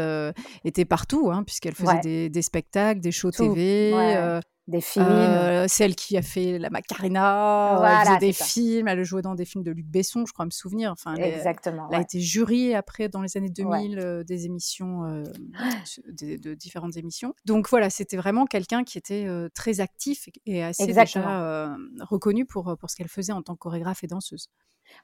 [0.65, 2.01] était partout, hein, puisqu'elle faisait ouais.
[2.01, 3.43] des, des, spectacles, des shows tout.
[3.43, 3.93] TV...
[3.93, 5.07] Ouais des films.
[5.09, 9.35] Euh, celle qui a fait la Macarena, voilà, elle faisait des films, elle joué dans
[9.35, 10.92] des films de Luc Besson, je crois me souvenir.
[10.92, 11.87] Enfin, elle, Exactement.
[11.88, 11.98] Elle, ouais.
[11.98, 14.05] a été jury après, dans les années 2000, ouais.
[14.05, 15.25] euh, des émissions, euh,
[16.09, 17.35] de, de, différentes émissions.
[17.44, 21.25] Donc voilà, c'était vraiment quelqu'un qui était euh, très actif et assez Exactement.
[21.25, 24.48] déjà euh, reconnu pour, pour ce qu'elle faisait en tant que chorégraphe et danseuse.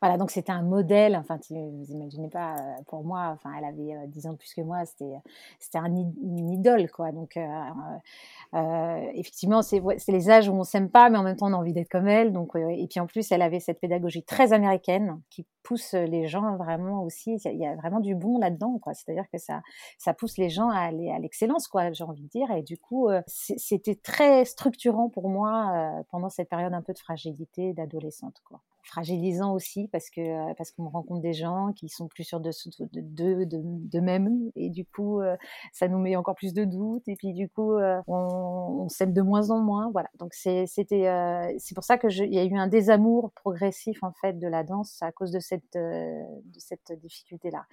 [0.00, 1.16] Voilà, donc c'était un modèle.
[1.16, 4.84] Enfin, vous imaginez pas, pour moi, enfin, elle avait 10 ans de plus que moi,
[4.84, 5.16] c'était,
[5.58, 7.12] c'était un, une idole, quoi.
[7.12, 7.36] Donc,
[8.54, 11.54] euh, effectivement, c'est, c'est les âges où on s'aime pas, mais en même temps, on
[11.54, 12.32] a envie d'être comme elle.
[12.32, 16.56] Donc, et puis en plus, elle avait cette pédagogie très américaine qui pousse les gens
[16.56, 17.36] vraiment aussi.
[17.44, 18.94] Il y a vraiment du bon là-dedans, quoi.
[18.94, 19.60] C'est-à-dire que ça,
[19.98, 21.92] ça pousse les gens à aller à l'excellence, quoi.
[21.92, 22.50] J'ai envie de dire.
[22.52, 27.72] Et du coup, c'était très structurant pour moi pendant cette période un peu de fragilité
[27.74, 32.24] d'adolescente, quoi fragilisant aussi parce que euh, parce qu'on rencontre des gens qui sont plus
[32.24, 32.50] sûrs de
[32.92, 35.36] de, de, de, même et du coup euh,
[35.72, 39.12] ça nous met encore plus de doutes et puis du coup euh, on, on s'aime
[39.12, 40.08] de moins en moins voilà.
[40.18, 41.04] Donc c'est c'était
[41.58, 44.64] c'est pour ça que il y a eu un désamour progressif en fait de la
[44.64, 47.66] danse à cause de cette de cette difficulté là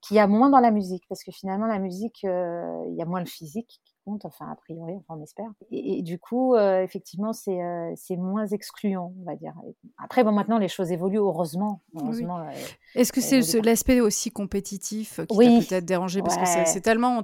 [0.00, 3.20] qui a moins dans la musique parce que finalement la musique il y a moins
[3.20, 3.80] le physique
[4.24, 5.50] enfin a priori, enfin, on espère.
[5.70, 9.54] Et, du coup, euh, effectivement, c'est euh, c'est moins excluant, on va dire.
[9.98, 11.82] Après, bon, maintenant, les choses évoluent, heureusement.
[11.94, 12.50] heureusement euh,
[12.94, 15.60] Est-ce que c'est l'aspect aussi compétitif qui oui.
[15.60, 16.22] t'a peut-être dérangé?
[16.22, 17.22] Parce que c'est tellement,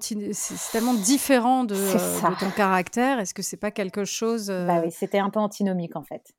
[0.72, 3.18] tellement différent de, de, ton caractère.
[3.18, 4.48] Est-ce que c'est pas quelque chose...
[4.48, 6.34] Bah oui, c'était un peu antinomique, en fait.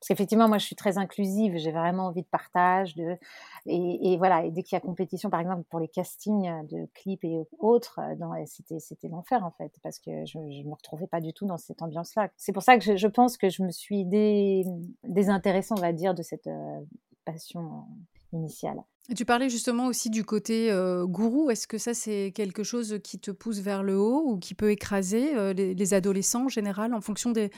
[0.00, 1.56] Parce qu'effectivement, moi, je suis très inclusive.
[1.56, 2.94] J'ai vraiment envie de partage.
[2.94, 3.16] De...
[3.66, 4.44] Et, voilà.
[4.44, 8.00] Et dès qu'il y a compétition, par exemple, pour les castings de clips et autres,
[8.00, 9.72] euh, c'était, c'était l'enfer, en fait.
[9.82, 12.30] Parce que je ne me retrouvais pas du tout dans cette ambiance-là.
[12.36, 14.64] C'est pour ça que je, pense que je me suis dé,
[15.04, 16.80] désintéressée, on va dire, de cette euh,
[17.24, 17.84] passion
[18.32, 18.82] initiale.
[19.14, 20.70] Tu parlais justement aussi du côté
[21.04, 21.50] gourou.
[21.50, 24.70] Est-ce que ça, c'est quelque chose qui te pousse vers le haut ou qui peut
[24.70, 27.50] écraser les, adolescents en général en fonction des,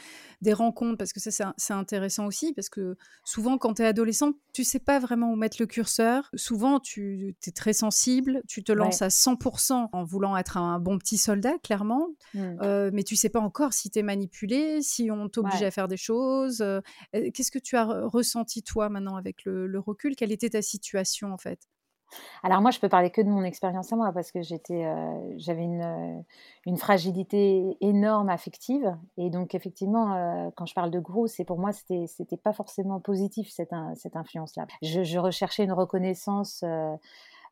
[0.42, 0.98] des rencontres?
[0.98, 4.80] Parce que ça, c'est intéressant aussi, parce que souvent, quand tu es adolescent, tu sais
[4.80, 6.30] pas vraiment où mettre le curseur.
[6.34, 10.98] Souvent, tu es très sensible, tu te lances à 100% en voulant être un bon
[10.98, 12.90] petit soldat, clairement, mmh.
[12.92, 15.96] mais tu sais pas encore si tu es manipulé, si on t'oblige à faire des
[15.96, 16.64] choses.
[17.12, 20.16] Qu'est-ce que tu as ressenti, toi, maintenant, avec le, le recul?
[20.16, 21.35] Quelle était ta situation
[22.42, 25.34] alors moi, je peux parler que de mon expérience à moi parce que j'étais, euh,
[25.36, 26.20] j'avais une, euh,
[26.66, 31.58] une, fragilité énorme affective et donc effectivement, euh, quand je parle de gros, c'est pour
[31.58, 34.66] moi c'était c'était pas forcément positif cette, cette influence-là.
[34.82, 36.64] Je, recherchais une reconnaissance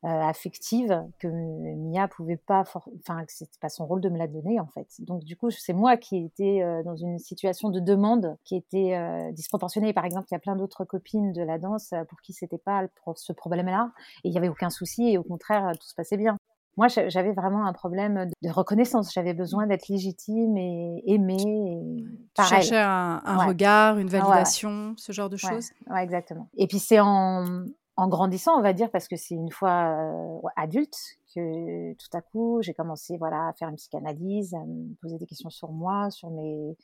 [0.05, 4.67] affective que Mia pouvait pas, enfin, c'était pas son rôle de me la donner en
[4.67, 4.87] fait.
[4.99, 8.95] Donc du coup, c'est moi qui étais euh, dans une situation de demande qui était
[8.95, 9.93] euh, disproportionnée.
[9.93, 12.87] Par exemple, il y a plein d'autres copines de la danse pour qui c'était pas
[13.17, 13.93] ce problème-là
[14.25, 16.37] et il y avait aucun souci et au contraire, tout se passait bien.
[16.77, 19.13] Moi, j'avais vraiment un problème de reconnaissance.
[19.13, 21.37] J'avais besoin d'être légitime et aimée.
[21.37, 25.71] Et tu cherchais un, regard, une validation, ce genre de choses?
[25.89, 26.49] Ouais, exactement.
[26.57, 27.65] Et puis c'est en,
[27.97, 30.97] en grandissant, on va dire, parce que c'est une fois euh, adulte
[31.35, 35.27] que tout à coup, j'ai commencé voilà, à faire une psychanalyse, à me poser des
[35.27, 36.77] questions sur moi, sur mes,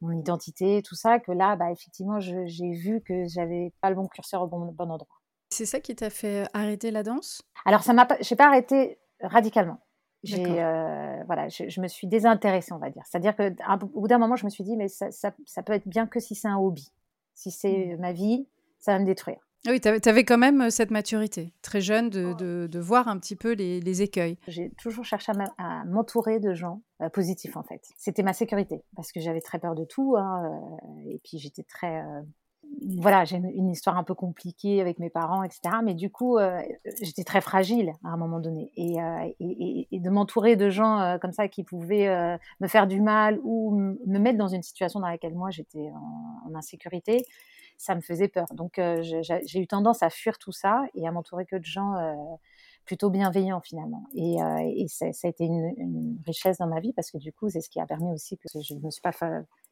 [0.00, 4.06] mon identité, tout ça, que là, bah, effectivement, j'ai vu que j'avais pas le bon
[4.08, 5.20] curseur au bon, bon endroit.
[5.50, 7.42] C'est ça qui t'a fait arrêter la danse?
[7.64, 9.80] Alors, ça m'a, j'ai pas arrêté radicalement.
[10.22, 13.02] J'ai, euh, voilà, je, me suis désintéressée, on va dire.
[13.04, 15.86] C'est-à-dire qu'au bout d'un moment, je me suis dit, mais ça, ça, ça peut être
[15.86, 16.90] bien que si c'est un hobby.
[17.34, 18.00] Si c'est mmh.
[18.00, 18.48] ma vie,
[18.78, 19.38] ça va me détruire.
[19.66, 22.34] Ah oui, tu avais quand même cette maturité, très jeune, de,
[22.66, 24.36] de, voir un petit peu les, les écueils.
[24.46, 26.82] J'ai toujours cherché à m'entourer de gens
[27.14, 27.80] positifs, en fait.
[27.96, 30.60] C'était ma sécurité, parce que j'avais très peur de tout, hein,
[31.08, 32.02] et puis j'étais très...
[32.98, 35.76] voilà, j'ai une, histoire un peu compliquée avec mes parents, etc.
[35.82, 36.36] Mais du coup,
[37.00, 38.70] j'étais très fragile à un moment donné.
[38.76, 38.96] Et,
[39.40, 43.74] et, et de m'entourer de gens comme ça qui pouvaient me faire du mal ou
[43.74, 47.24] me mettre dans une situation dans laquelle moi j'étais en, en insécurité,
[47.76, 48.46] ça me faisait peur.
[48.54, 51.94] Donc euh, j'ai eu tendance à fuir tout ça et à m'entourer que de gens
[51.96, 52.14] euh,
[52.84, 54.04] plutôt bienveillants finalement.
[54.14, 57.60] Et, euh, ça, a été une, richesse dans ma vie parce que du coup, c'est
[57.60, 59.12] ce qui a permis aussi que je ne me suis pas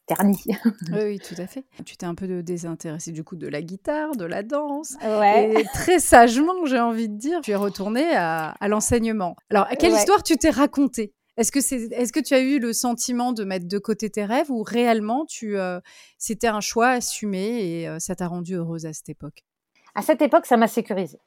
[0.06, 0.44] ternie.
[0.92, 1.64] oui, tout à fait.
[1.84, 4.96] Tu t'es un peu désintéressée du coup de la guitare, de la danse.
[5.02, 5.60] Ouais.
[5.60, 9.36] Et très sagement, j'ai envie de dire, tu es retournée à, l'enseignement.
[9.50, 11.14] Alors, quelle histoire tu t'es racontée?
[11.36, 11.50] Est-ce
[12.12, 15.58] que, tu as eu le sentiment de mettre de côté tes rêves ou réellement tu,
[15.58, 15.80] euh,
[16.18, 19.44] c'était un choix assumé et euh, ça t'a rendu heureuse à cette époque?
[19.94, 21.20] À cette époque, ça m'a sécurisée.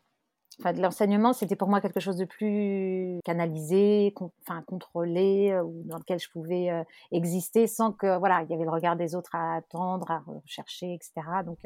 [0.59, 6.19] Enfin, l'enseignement, c'était pour moi quelque chose de plus canalisé, enfin contrôlé, euh, dans lequel
[6.19, 6.69] je pouvais
[7.11, 10.93] exister sans que voilà, il y avait le regard des autres à attendre, à rechercher,
[10.93, 11.13] etc.
[11.45, 11.59] Donc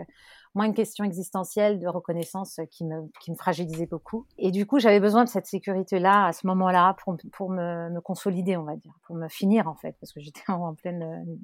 [0.56, 4.26] moins une question existentielle de reconnaissance qui me, qui me fragilisait beaucoup.
[4.38, 8.02] Et du coup, j'avais besoin de cette sécurité-là à ce moment-là pour, pour me, me,
[8.02, 11.36] consolider, on va dire, pour me finir en fait, parce que j'étais en, pleine euh,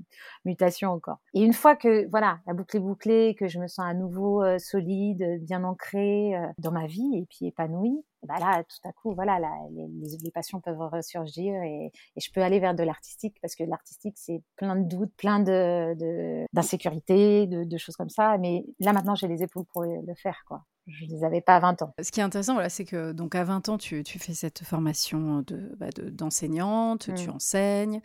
[0.45, 1.19] mutation encore.
[1.33, 4.43] Et une fois que voilà, la boucle est bouclée, que je me sens à nouveau
[4.43, 8.91] euh, solide, bien ancrée euh, dans ma vie et puis épanouie, bah là, tout à
[8.91, 9.39] coup, voilà,
[9.71, 14.41] les, passions peuvent ressurgir et, je peux aller vers de l'artistique parce que l'artistique, c'est
[14.55, 18.37] plein de doutes, plein de, d'insécurité, de, choses comme ça.
[18.37, 20.63] Mais là, maintenant, j'ai les épaules pour le faire, quoi.
[20.87, 21.93] Je ne les avais pas à 20 ans.
[21.99, 25.41] Ce qui est intéressant, voilà, c'est que donc à 20 ans, tu, fais cette formation
[25.41, 27.35] de, bah, d'enseignante, tu mmh.
[27.35, 28.01] enseignes.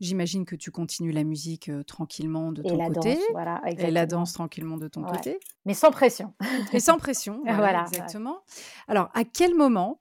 [0.00, 3.18] J'imagine que tu continues la musique tranquillement de ton côté.
[3.32, 5.38] voilà, et la danse tranquillement de ton côté.
[5.64, 6.34] Mais sans pression.
[6.72, 8.40] Et sans pression, voilà, exactement.
[8.88, 10.00] Alors, à quel moment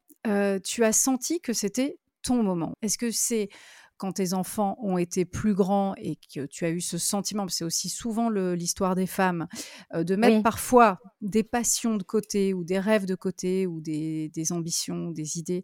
[0.63, 2.73] tu as senti que c'était ton moment?
[2.81, 3.49] Est-ce que c'est
[3.97, 7.63] quand tes enfants ont été plus grands et que tu as eu ce sentiment, c'est
[7.63, 9.47] aussi souvent l'histoire des femmes,
[9.93, 14.51] de mettre parfois des passions de côté ou des rêves de côté ou des, des
[14.51, 15.63] ambitions, des idées,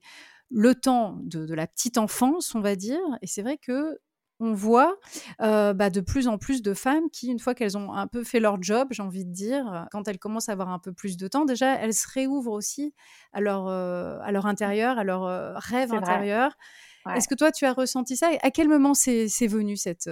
[0.50, 3.00] le temps de, de, la petite enfance, on va dire.
[3.22, 3.98] Et c'est vrai que
[4.42, 4.98] on voit
[5.40, 8.40] bah, de plus en plus de femmes qui, une fois qu'elles ont un peu fait
[8.40, 11.28] leur job, j'ai envie de dire, quand elles commencent à avoir un peu plus de
[11.28, 12.94] temps, déjà, elles se réouvrent aussi
[13.32, 16.58] à leur, à leur intérieur, à leur rêve intérieur.
[17.16, 18.30] Est-ce que toi, tu as ressenti ça?
[18.42, 20.10] À quel moment c'est venu cette,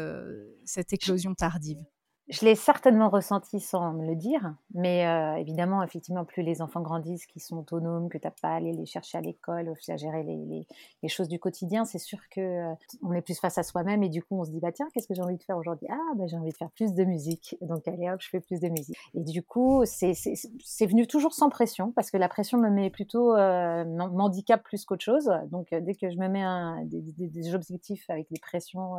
[0.65, 1.83] cette éclosion tardive?
[2.29, 6.81] Je l'ai certainement ressenti sans me le dire, mais euh, évidemment, effectivement, plus les enfants
[6.81, 9.97] grandissent, qu'ils sont autonomes, que tu n'as pas à aller les chercher à l'école, à
[9.97, 14.03] gérer les, choses du quotidien, c'est sûr que euh, on est plus face à soi-même
[14.03, 15.87] et du coup, on se dit bah tiens, qu'est-ce que j'ai envie de faire aujourd'hui?
[15.89, 18.59] Ah bah j'ai envie de faire plus de musique, donc allez hop, je fais plus
[18.59, 18.95] de musique.
[19.15, 20.13] Et du coup, c'est
[20.85, 25.03] venu toujours sans pression parce que la pression me met plutôt euh, m'handicape plus qu'autre
[25.03, 25.31] chose.
[25.47, 26.45] Donc dès que je me mets
[26.85, 28.97] des, objectifs avec des pressions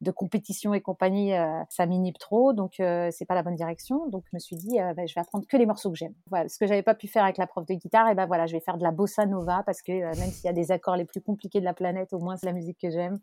[0.00, 1.32] de compétition et compagnie,
[1.68, 2.52] ça m'inhibe trop.
[2.64, 4.08] Donc c'est pas la bonne direction.
[4.08, 6.14] Donc je me suis dit, bah, je vais apprendre que les morceaux que j'aime.
[6.30, 8.46] Voilà, ce que j'avais pas pu faire avec la prof de guitare, et ben voilà,
[8.46, 10.96] je vais faire de la bossa nova parce que même s'il y a des accords
[10.96, 13.18] les plus compliqués de la planète, au moins c'est la musique que j'aime.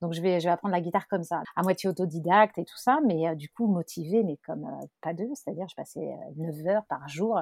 [0.00, 2.76] Donc je vais, je vais apprendre la guitare comme ça, à moitié autodidacte et tout
[2.76, 4.68] ça, mais du coup motivée, mais comme
[5.00, 7.40] pas deux, c'est-à-dire je passais 9 heures par jour.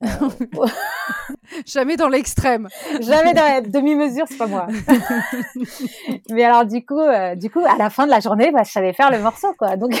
[1.66, 2.68] Jamais dans l'extrême.
[3.00, 4.66] Jamais dans la demi-mesure, c'est pas moi.
[6.30, 7.00] mais alors du coup,
[7.36, 9.76] du coup, à la fin de la journée, bah, je savais faire le morceau, quoi.
[9.76, 10.00] Donc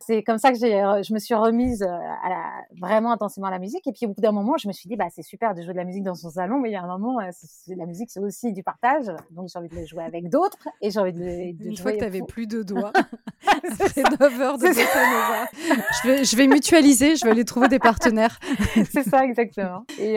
[0.00, 2.44] c'est comme ça que j'ai, euh, je me suis remise euh, à la,
[2.80, 3.86] vraiment intensément à la musique.
[3.86, 5.72] Et puis au bout d'un moment, je me suis dit, bah c'est super de jouer
[5.72, 7.30] de la musique dans son salon, mais il y a un moment, euh,
[7.68, 9.06] la musique c'est aussi du partage.
[9.30, 11.18] Donc j'ai envie de le jouer avec d'autres et j'ai envie de,
[11.58, 12.92] de Une fois que tu avais plus de doigts,
[13.94, 18.38] c'est 9 heures de je vais, je vais mutualiser, je vais aller trouver des partenaires.
[18.90, 19.84] c'est ça exactement.
[19.98, 20.16] Et,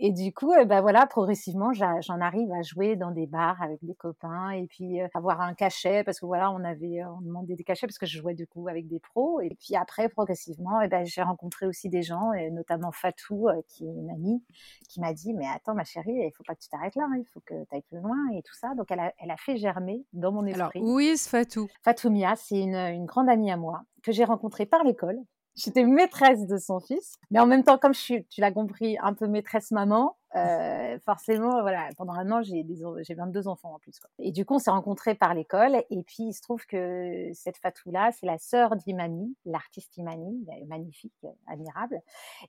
[0.00, 3.94] et du coup, bah voilà, progressivement, j'en arrive à jouer dans des bars avec des
[3.94, 7.86] copains et puis avoir un cachet parce que voilà, on avait on demandait des cachets
[7.86, 9.40] parce que je jouais du coup avec des pros.
[9.40, 13.48] Et puis après, progressivement, et eh ben, j'ai rencontré aussi des gens, et notamment Fatou,
[13.48, 14.42] euh, qui est une amie,
[14.88, 17.16] qui m'a dit, mais attends ma chérie, il faut pas que tu t'arrêtes là, hein,
[17.18, 18.74] il faut que tu ailles plus loin et tout ça.
[18.74, 20.78] Donc elle a, elle a fait germer dans mon esprit.
[20.78, 21.68] Alors, où est Fatou?
[21.82, 25.18] Fatou Mia, c'est une, une grande amie à moi que j'ai rencontrée par l'école.
[25.56, 28.96] J'étais maîtresse de son fils, mais en même temps, comme je suis, tu l'as compris,
[29.02, 32.64] un peu maîtresse maman, euh, forcément, voilà, pendant un an, j'ai,
[33.02, 33.98] j'ai 22 enfants en plus.
[33.98, 34.10] Quoi.
[34.18, 35.82] Et du coup, on s'est rencontrés par l'école.
[35.90, 41.26] Et puis, il se trouve que cette Fatou-là, c'est la sœur d'Imani, l'artiste Imani, magnifique,
[41.48, 42.00] admirable.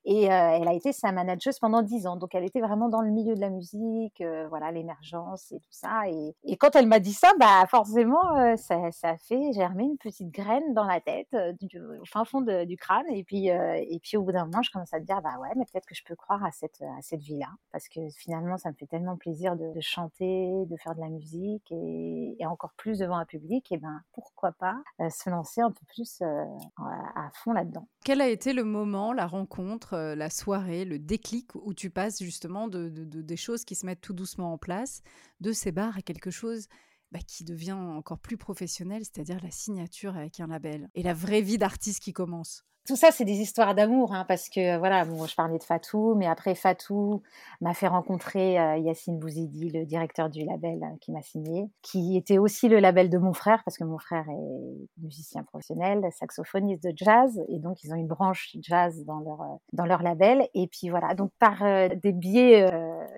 [0.06, 2.18] Et euh, elle a été sa manageuse pendant 10 ans.
[2.18, 5.72] Donc, elle était vraiment dans le milieu de la musique, euh, voilà, l'émergence et tout
[5.72, 6.04] ça.
[6.08, 9.98] Et, quand elle m'a dit ça, bah, forcément, euh, ça, ça, a fait germer une
[9.98, 13.06] petite graine dans la tête, du, au fin fond du crâne.
[13.10, 15.50] Et puis, et puis, au bout d'un moment, je commence à me dire, bah ouais,
[15.56, 18.70] mais peut-être que je peux croire à cette, à cette vie-là parce que finalement, ça
[18.70, 23.18] me fait tellement plaisir de, chanter, de faire de la musique et, encore plus devant
[23.18, 23.72] un public.
[23.72, 26.46] Et ben, pourquoi pas euh, se lancer un peu plus euh,
[26.78, 27.88] à, fond là-dedans.
[28.04, 32.22] Quel a été le moment, la rencontre, euh, la soirée, le déclic où tu passes
[32.22, 35.02] justement de, des choses qui se mettent tout doucement en place,
[35.40, 36.68] de ces bars à quelque chose
[37.12, 41.42] bah, qui devient encore plus professionnel, c'est-à-dire la signature avec un label et la vraie
[41.42, 42.66] vie d'artiste qui commence?
[42.92, 46.14] Tout ça, c'est des histoires d'amour, hein, parce que voilà, bon, je parlais de Fatou,
[46.16, 47.24] mais après Fatou
[47.62, 52.18] m'a fait rencontrer euh, Yacine Bouzidi, le directeur du label euh, qui m'a signé, qui
[52.18, 56.84] était aussi le label de mon frère, parce que mon frère est musicien professionnel, saxophoniste
[56.84, 60.50] de jazz, et donc ils ont une branche jazz dans leur euh, dans leur label.
[60.54, 61.64] Et puis voilà, donc par
[61.96, 62.70] des biais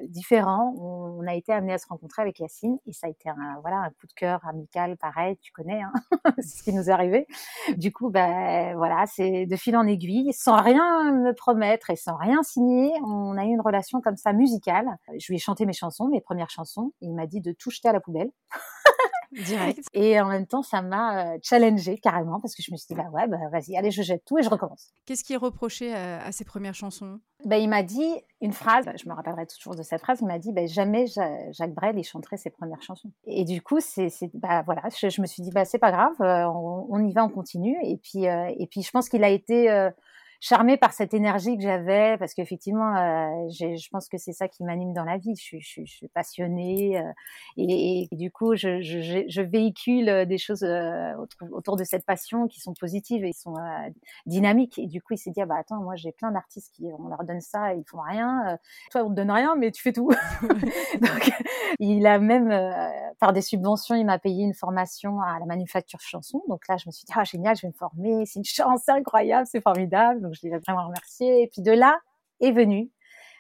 [0.04, 3.60] différents, on, a été amené à se rencontrer avec Yacine, et ça a été un
[3.62, 5.94] voilà un coup de cœur amical, pareil, tu connais, hein,
[6.44, 7.26] ce qui nous est arrivé.
[7.78, 12.18] Du coup, ben voilà, c'est de fil en aiguille, sans rien me promettre et sans
[12.18, 14.88] rien signer, on a eu une relation comme ça musicale.
[15.18, 17.72] Je lui ai chanté mes chansons, mes premières chansons, et il m'a dit de tout
[17.72, 18.30] jeter à la poubelle.
[19.46, 19.88] Direct.
[19.94, 22.96] Et en même temps, ça m'a euh, challengé carrément parce que je me suis dit,
[22.96, 24.94] bah ouais, bah vas-y, allez, je jette tout et je recommence.
[25.06, 27.20] Qu'est-ce qui est reproché à, ces premières chansons?
[27.46, 30.40] Bah, Il m'a dit une phrase, je me rappellerai toujours de cette phrase, il m'a
[30.40, 31.06] dit, bah, jamais
[31.52, 33.12] Jacques Brel il chanterait ses premières chansons.
[33.26, 36.46] Et du coup, c'est, bah, voilà, je, me suis dit, bah, c'est pas grave, euh,
[36.48, 37.78] on, y va, on continue.
[37.84, 39.70] Et puis, euh, et puis je pense qu'il a été
[40.44, 44.66] charmée par cette énergie que j'avais, parce qu'effectivement, euh, je pense que c'est ça qui
[44.66, 45.34] m'anime dans la vie.
[45.38, 47.12] Je suis, je, je suis passionnée euh,
[47.56, 51.14] et, et, du coup, je, je, je, véhicule des choses euh,
[51.54, 53.90] autour de cette passion qui sont positives et qui sont euh,
[54.26, 54.78] dynamiques.
[54.80, 57.08] Et du coup, il s'est dit, ah bah attends, moi j'ai plein d'artistes qui, on
[57.08, 58.60] leur donne ça, et ils font rien.
[58.92, 60.10] Toi, on te donne rien, mais tu fais tout.
[60.42, 61.32] Donc,
[61.80, 62.50] il a même,
[63.18, 66.44] par des subventions, il m'a payé une formation à la manufacture chanson.
[66.50, 68.82] Donc là, je me suis dit, ah génial, je vais me former, c'est une chance,
[68.84, 70.20] c'est incroyable, c'est formidable.
[70.20, 71.44] Donc je l'ai vraiment remercié.
[71.44, 72.00] Et puis de là
[72.42, 72.90] est venu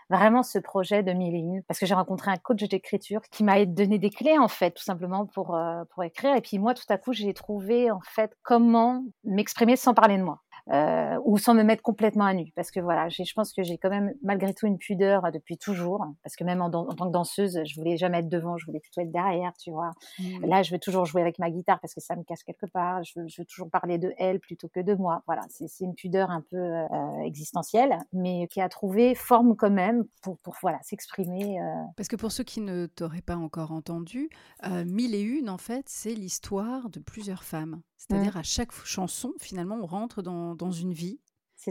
[0.09, 3.97] vraiment ce projet de mille parce que j'ai rencontré un coach d'écriture qui m'a donné
[3.97, 7.13] des clés en fait tout simplement euh, pour écrire et puis moi tout à coup
[7.13, 10.41] j'ai trouvé en fait comment m'exprimer sans parler de moi
[10.72, 12.51] euh, ou sans me mettre complètement à nu.
[12.55, 16.05] Parce que voilà, je pense que j'ai quand même malgré tout une pudeur depuis toujours.
[16.24, 18.80] Parce que même en, en, tant que danseuse, je voulais jamais être devant, je voulais
[18.80, 19.91] plutôt être derrière, tu vois.
[20.20, 20.45] Mmh.
[20.45, 23.03] Là, je veux toujours jouer avec ma guitare parce que ça me casse quelque part.
[23.03, 25.22] Je veux, je veux toujours parler de elle plutôt que de moi.
[25.26, 30.05] Voilà, c'est une pudeur un peu euh, existentielle, mais qui a trouvé forme quand même
[30.22, 31.59] pour, pour voilà s'exprimer.
[31.59, 31.64] Euh.
[31.97, 34.30] Parce que pour ceux qui ne t'auraient pas encore entendu,
[34.66, 37.82] euh, Mille et une, en fait, c'est l'histoire de plusieurs femmes.
[38.07, 38.39] C'est-à-dire mmh.
[38.39, 41.21] à chaque chanson, finalement, on rentre dans, dans une vie,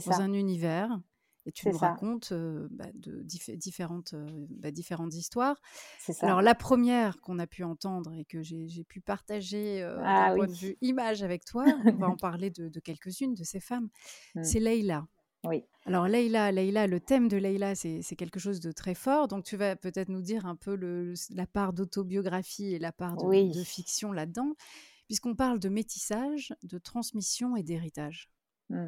[0.07, 0.99] dans un univers,
[1.45, 2.33] et tu nous racontes
[2.71, 3.23] bah, de
[3.57, 4.15] différentes,
[4.49, 5.61] bah, différentes histoires.
[6.21, 10.47] Alors la première qu'on a pu entendre et que j'ai pu partager ah, d'un point
[10.47, 13.89] de vue image avec toi, on va en parler de, de quelques-unes de ces femmes,
[14.35, 14.45] mmh.
[14.45, 15.07] c'est Leïla.
[15.45, 15.65] Oui.
[15.85, 19.27] Alors Leïla, Leïla, le thème de Leïla, c'est quelque chose de très fort.
[19.27, 23.17] Donc tu vas peut-être nous dire un peu le, la part d'autobiographie et la part
[23.17, 24.55] de, de fiction là-dedans
[25.13, 28.31] puisqu'on parle de métissage, de transmission et d'héritage.
[28.71, 28.87] Mmh.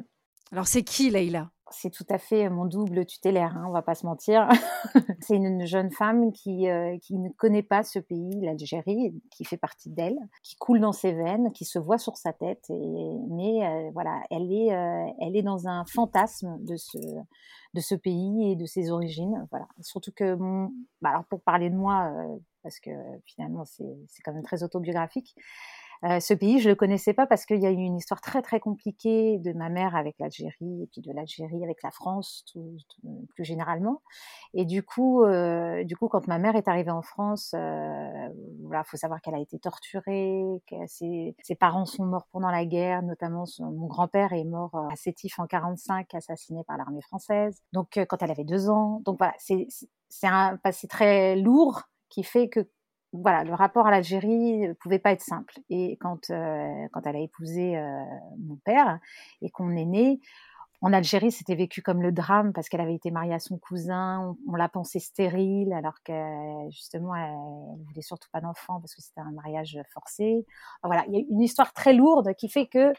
[0.51, 1.51] Alors c'est qui Leïla?
[1.69, 4.49] C'est tout à fait mon double tutélaire, hein, on va pas se mentir.
[5.21, 9.57] c'est une jeune femme qui, euh, qui ne connaît pas ce pays, l'Algérie, qui fait
[9.57, 12.65] partie d'elle, qui coule dans ses veines, qui se voit sur sa tête.
[12.71, 16.97] Et, mais euh, voilà, elle est, euh, elle est dans un fantasme de ce,
[17.75, 19.45] de ce pays et de ses origines.
[19.51, 19.67] Voilà.
[19.79, 20.35] Surtout que,
[21.03, 22.11] bah alors pour parler de moi,
[22.63, 22.89] parce que
[23.25, 25.35] finalement c'est quand même très autobiographique,
[26.05, 28.43] euh, ce pays, je le connaissais pas parce qu'il y a eu une histoire très
[28.43, 32.45] très compliquée de ma mère avec l'Algérie et puis de l'Algérie avec la France
[33.33, 34.03] plus généralement.
[34.53, 38.29] Et du coup, euh, du coup, quand ma mère est arrivée en France, euh,
[38.63, 43.01] voilà, faut savoir qu'elle a été torturée, que ses, parents sont morts pendant la guerre,
[43.01, 47.61] notamment mon grand-père est mort à Sétif en 45, assassiné par l'armée française.
[47.73, 52.47] Donc quand elle avait deux ans, donc voilà, c'est un passé très lourd qui fait
[52.47, 52.59] que
[53.21, 55.55] voilà, le rapport à l'Algérie pouvait pas être simple.
[55.69, 58.03] Et quand, euh, quand elle a épousé euh,
[58.39, 58.99] mon père
[59.41, 60.19] et qu'on est né,
[60.81, 64.35] en Algérie, c'était vécu comme le drame parce qu'elle avait été mariée à son cousin.
[64.47, 66.13] On, l'a pensé stérile alors que
[66.69, 70.45] justement, elle, ne voulait surtout pas d'enfant parce que c'était un mariage forcé.
[70.83, 72.93] Voilà, il y a une histoire très lourde qui fait que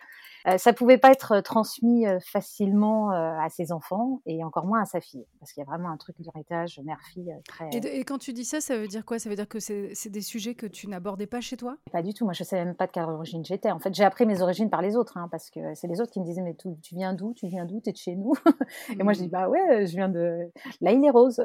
[0.46, 4.82] euh, ça pouvait pas être transmis euh, facilement euh, à ses enfants et encore moins
[4.82, 7.68] à sa fille parce qu'il y a vraiment un truc d'héritage mère-fille très.
[7.72, 9.18] Et, quand tu dis ça, ça veut dire quoi?
[9.18, 11.76] Ça veut dire que c'est des sujets que tu n'abordais pas chez toi?
[11.90, 12.24] Pas du tout.
[12.24, 13.70] Moi, je savais même pas de quelle origine j'étais.
[13.70, 16.12] En fait, j'ai appris mes origines par les autres hein, parce que c'est les autres
[16.12, 17.34] qui me disaient mais tu viens d'où?
[17.34, 18.32] Tu viens d'où T'es de chez nous
[18.98, 19.30] Et moi, je dis mmh.
[19.30, 20.50] bah ouais, je viens de
[20.80, 21.42] la île rose.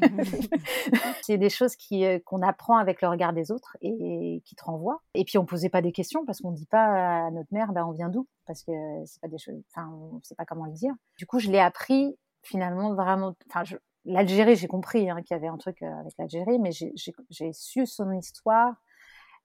[1.22, 5.00] c'est des choses qui qu'on apprend avec le regard des autres et, qui te renvoient.
[5.14, 7.86] Et puis on posait pas des questions parce qu'on dit pas à notre mère bah
[7.86, 8.26] on vient d'où?
[8.46, 8.72] Parce que
[9.06, 10.92] c'est pas des choses, enfin, on sait pas comment le dire.
[11.18, 13.64] Du coup, je l'ai appris finalement vraiment, enfin,
[14.04, 17.86] l'Algérie, j'ai compris hein, qu'il y avait un truc euh, avec l'Algérie, mais j'ai su
[17.86, 18.74] son histoire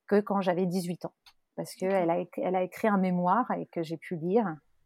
[0.08, 1.14] que quand j'avais 18 ans,
[1.56, 4.46] parce qu'elle a, elle a écrit un mémoire et que j'ai pu lire.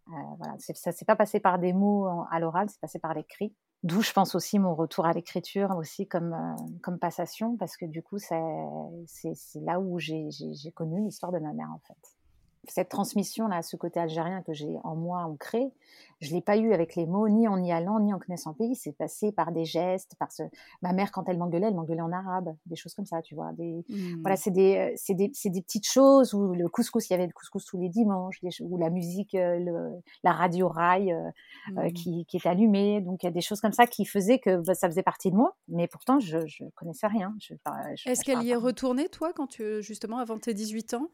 [0.10, 3.56] Euh, voilà, ça s'est pas passé par des mots à l'oral, c'est passé par l'écrit.
[3.84, 7.86] D'où je pense aussi mon retour à l'écriture aussi comme euh, comme passation, parce que
[7.86, 8.40] du coup, c'est
[9.62, 10.30] là où j'ai
[10.74, 12.13] connu l'histoire de ma mère en fait
[12.68, 15.72] cette transmission là, ce côté algérien que j'ai en moi ancré,
[16.24, 18.56] je l'ai pas eu avec les mots, ni en y allant, ni en connaissant le
[18.56, 18.76] pays.
[18.76, 20.44] C'est passé par des gestes, par ce.
[20.82, 23.52] Ma mère, quand elle m'engueulait, elle m'engueulait en arabe, des choses comme ça, tu vois.
[23.54, 23.84] Des...
[23.90, 24.22] Mmh.
[24.22, 27.16] Voilà, c'est des, euh, c'est des, c'est des petites choses où le couscous, il y
[27.16, 31.30] avait le couscous tous les dimanches, ou la musique, euh, le, la radio rail euh,
[31.72, 31.94] mmh.
[31.94, 33.02] qui, qui est allumée.
[33.02, 35.30] Donc il y a des choses comme ça qui faisaient que bah, ça faisait partie
[35.30, 37.36] de moi, mais pourtant je, je connaissais rien.
[38.06, 41.10] Est-ce qu'elle y est retournée, toi, quand tu justement avant tes 18 ans?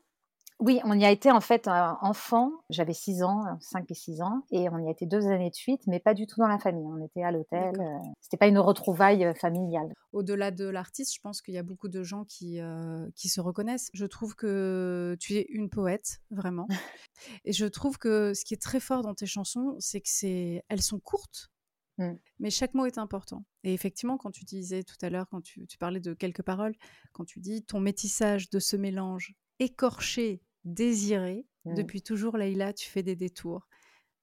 [0.59, 1.69] Oui, on y a été en fait
[2.01, 5.49] enfant, j'avais 6 ans, 5 et 6 ans, et on y a été deux années
[5.49, 6.85] de suite, mais pas du tout dans la famille.
[6.85, 9.93] On était à l'hôtel, euh, c'était pas une retrouvaille euh, familiale.
[10.11, 13.39] Au-delà de l'artiste, je pense qu'il y a beaucoup de gens qui, euh, qui se
[13.39, 13.89] reconnaissent.
[13.93, 16.67] Je trouve que tu es une poète, vraiment.
[17.45, 20.65] et je trouve que ce qui est très fort dans tes chansons, c'est que c'est
[20.67, 21.51] elles sont courtes,
[21.99, 22.15] mmh.
[22.39, 23.45] Mais chaque mot est important.
[23.63, 26.75] Et effectivement, quand tu disais tout à l'heure, quand tu, tu, parlais de quelques paroles,
[27.13, 31.45] quand tu dis ton métissage de ce mélange écorché désiré.
[31.65, 31.75] Mmh.
[31.75, 33.67] Depuis toujours, Leïla, tu fais des détours.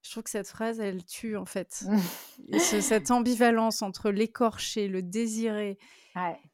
[0.02, 1.84] Je trouve que cette phrase, elle tue en fait.
[2.60, 5.78] cette ambivalence entre l'écorché, le désiré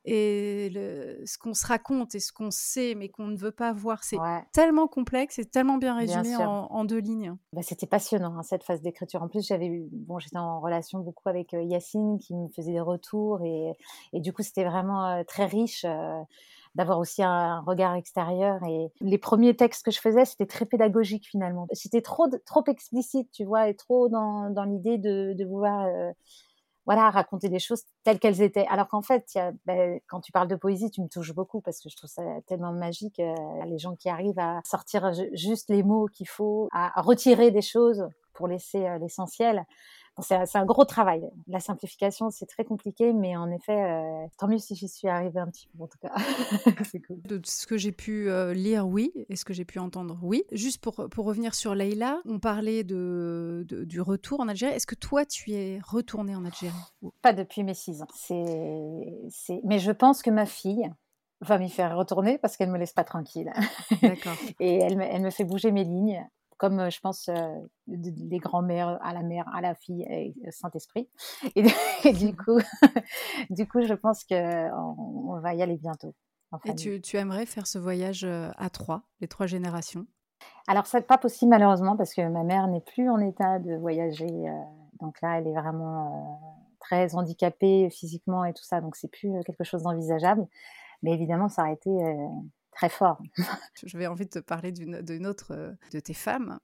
[0.05, 3.73] et le, ce qu'on se raconte et ce qu'on sait mais qu'on ne veut pas
[3.73, 4.03] voir.
[4.03, 4.17] C'est
[4.53, 7.37] tellement complexe et tellement bien résumé en, deux lignes.
[7.53, 9.23] Bah, C'était passionnant hein, cette phase d'écriture.
[9.23, 12.81] En plus, j'avais bon, j'étais en relation beaucoup avec euh, Yacine qui me faisait des
[12.81, 13.73] retours et,
[14.13, 15.85] et du coup, c'était vraiment euh, très riche.
[15.85, 16.21] Euh,
[16.75, 18.63] d'avoir aussi un, regard extérieur.
[18.65, 21.67] Et les premiers textes que je faisais, c'était très pédagogique finalement.
[21.73, 26.11] C'était trop, trop explicite, tu vois, et trop dans, dans l'idée de, de vouloir euh,
[26.87, 28.67] voilà, raconter des choses telles qu'elles étaient.
[28.67, 31.89] Alors qu'en fait, ben, quand tu parles de poésie, tu me touches beaucoup parce que
[31.89, 33.35] je trouve ça tellement magique, euh,
[33.67, 38.09] les gens qui arrivent à sortir juste les mots qu'il faut, à, retirer des choses
[38.33, 39.65] pour laisser euh, l'essentiel.
[40.21, 41.31] C'est un gros travail.
[41.47, 45.41] La simplification, c'est très compliqué, mais en effet, euh, tant mieux si j'y suis arrivée
[45.41, 46.13] un petit peu, en tout cas.
[46.85, 47.23] c'est cool.
[47.23, 50.45] De ce que j'ai pu euh, lire, oui, et ce que j'ai pu entendre, oui.
[50.53, 54.75] Juste pour, pour revenir sur Leïla, on parlait de, du retour en Algérie.
[54.75, 56.75] Est-ce que toi, tu es retournée en Algérie?
[57.23, 58.09] Pas depuis mes six ans.
[58.15, 60.91] C'est, Mais je pense que ma fille,
[61.41, 63.53] va m'y faire retourner parce qu'elle me laisse pas tranquille.
[64.01, 64.37] D'accord.
[64.61, 66.25] et elle elle me fait bouger mes lignes
[66.63, 67.59] comme euh, je pense euh,
[67.89, 71.11] les grands-mères à la mère, à la fille et Saint-Esprit.
[71.57, 71.63] Et,
[72.13, 72.61] du coup,
[73.51, 76.15] du coup, je pense qu'on on va y aller bientôt.
[76.65, 80.07] Et tu, tu, aimerais faire ce voyage euh, à trois, les trois générations?
[80.69, 84.31] Alors, c'est pas possible malheureusement parce que ma mère n'est plus en état de voyager.
[85.01, 89.65] donc là, elle est vraiment très handicapée physiquement et tout ça, donc c'est plus quelque
[89.65, 90.47] chose d'envisageable.
[91.03, 91.91] Mais évidemment, ça aurait été
[92.73, 93.23] très fort.
[93.87, 96.59] Je vais envie de te parler d'une autre euh, de tes femmes,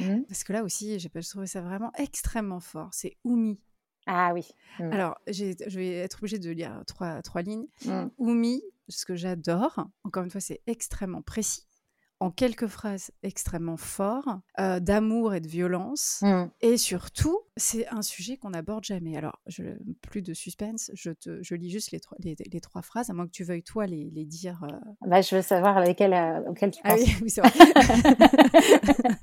[0.00, 0.22] mmh.
[0.28, 2.90] parce que là aussi, j'ai trouvé ça vraiment extrêmement fort.
[2.92, 3.58] C'est Oumi.
[4.06, 4.46] Ah oui.
[4.78, 4.92] Mmh.
[4.92, 7.66] Alors, je vais être obligée de lire trois, trois lignes.
[7.84, 8.06] Mmh.
[8.18, 11.66] Oumi, ce que j'adore, encore une fois, c'est extrêmement précis
[12.24, 16.20] en quelques phrases extrêmement forts, euh, d'amour et de violence.
[16.22, 16.44] Mmh.
[16.62, 19.14] Et surtout, c'est un sujet qu'on n'aborde jamais.
[19.18, 19.62] Alors, je,
[20.00, 23.26] plus de suspense, je, te, je lis juste les, trois, les, trois phrases, à moins
[23.26, 24.64] que tu veuilles, toi, les, les dire.
[24.64, 24.74] Euh.
[25.06, 27.04] Bah, je veux savoir lesquelles, euh, auxquelles tu ah penses.
[27.04, 27.52] oui, oui c'est vrai.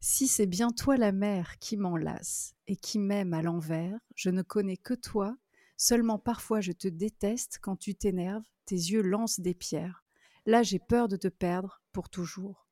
[0.00, 4.42] si c'est bien toi la mère qui m'enlace et qui m'aime à l'envers, je ne
[4.42, 5.34] connais que toi.
[5.78, 10.02] Seulement parfois je te déteste quand tu t'énerves, tes yeux lancent des pierres.
[10.46, 12.68] Là, j'ai peur de te perdre pour toujours.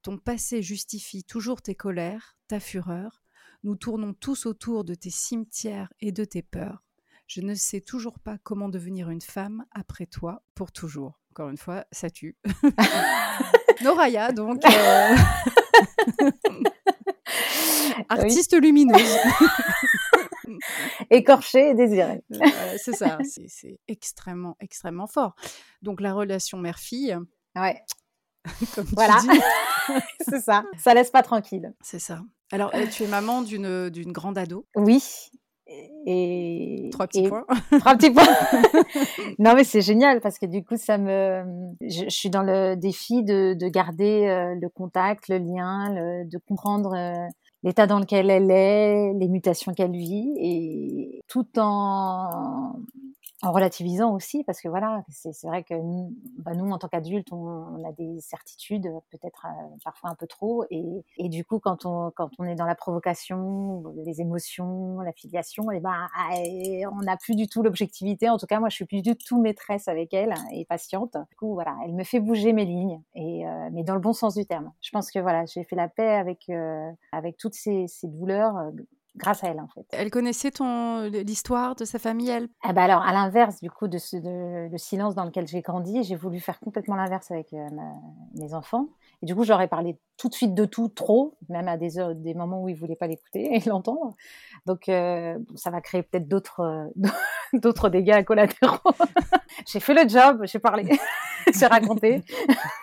[0.00, 3.22] Ton passé justifie toujours tes colères, ta fureur.
[3.64, 6.82] Nous tournons tous autour de tes cimetières et de tes peurs.
[7.26, 11.20] Je ne sais toujours pas comment devenir une femme après toi pour toujours.
[11.32, 12.38] Encore une fois, ça tue.
[13.82, 14.62] Noraya, donc.
[17.98, 19.16] Euh, artiste lumineuse.
[21.10, 22.22] écorché et désiré.
[22.78, 25.34] c'est ça, c'est extrêmement, extrêmement fort.
[25.82, 27.18] Donc la relation mère-fille.
[27.54, 27.82] Ouais.
[28.94, 29.18] voilà.
[30.20, 30.64] c'est ça.
[30.78, 31.72] Ça laisse pas tranquille.
[31.82, 32.20] C'est ça.
[32.50, 34.66] Alors, euh, tu es maman d'une d'une grande ado.
[34.76, 35.02] Oui.
[36.06, 37.46] Et trois petits points.
[37.80, 38.26] Trois petits points.
[39.38, 41.44] non, mais c'est génial parce que du coup, ça me.
[41.80, 46.94] Je, suis dans le défi de, de garder euh, le contact, le lien, de comprendre
[46.94, 47.26] euh,
[47.62, 52.74] l'état dans lequel elle est, les mutations qu'elle vit, et tout en,
[53.42, 57.32] en relativisant aussi, parce que voilà, c'est vrai que nous, bah nous en tant qu'adultes,
[57.32, 61.84] on, a des certitudes, peut-être euh, parfois un peu trop, et, et, du coup, quand
[61.84, 66.30] on, quand on est dans la provocation, les émotions, la filiation, et ben, ah,
[66.92, 68.30] on n'a plus du tout l'objectivité.
[68.30, 71.16] En tout cas, moi, je suis plus du tout maîtresse avec elle et patiente.
[71.30, 74.12] Du coup, voilà, elle me fait bouger mes lignes, et euh, mais dans le bon
[74.12, 74.72] sens du terme.
[74.80, 78.54] Je pense que voilà, j'ai fait la paix avec euh, avec toutes ces, ces douleurs
[79.16, 79.86] grâce à elle en fait.
[79.92, 82.48] Elle connaissait ton l'histoire de sa famille, elle?
[82.62, 85.60] Ah bah alors à l'inverse du coup de, ce, de le silence dans lequel j'ai
[85.60, 87.68] grandi, j'ai voulu faire complètement l'inverse avec euh,
[88.34, 88.88] mes enfants.
[89.22, 92.14] Et du coup, j'aurais parlé tout de suite de tout, trop, même à des heures,
[92.14, 94.14] des moments où ils voulaient pas l'écouter et l'entendre.
[94.66, 96.88] Donc euh, ça va créer peut-être d'autres euh,
[97.52, 98.78] d'autres dégâts collatéraux.
[99.66, 100.98] j'ai fait le job, j'ai parlé,
[101.54, 102.22] j'ai raconté.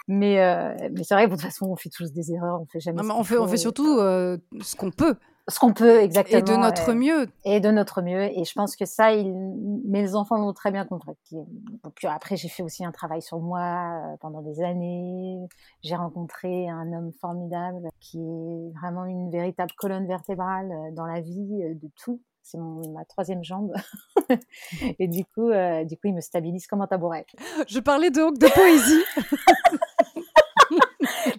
[0.07, 0.37] mais
[0.91, 3.01] mais c'est vrai que de toute façon, on fait tous des erreurs, on fait jamais.
[3.01, 5.15] on fait on fait surtout ce qu'on peut
[5.49, 6.39] ce qu'on peut exactement.
[6.39, 7.27] Et de notre mieux.
[7.43, 8.23] Et de notre mieux.
[8.37, 9.33] Et je pense que ça, il...
[9.85, 11.13] mais les enfants l'ont très bien compris.
[11.95, 15.39] Puis après, j'ai fait aussi un travail sur moi euh, pendant des années.
[15.83, 21.21] J'ai rencontré un homme formidable qui est vraiment une véritable colonne vertébrale euh, dans la
[21.21, 22.21] vie euh, de tout.
[22.41, 23.71] C'est ma troisième jambe.
[24.99, 25.51] et du coup,
[25.83, 27.27] du coup, il me stabilise comme un tabouret.
[27.67, 29.03] Je parlais donc de poésie.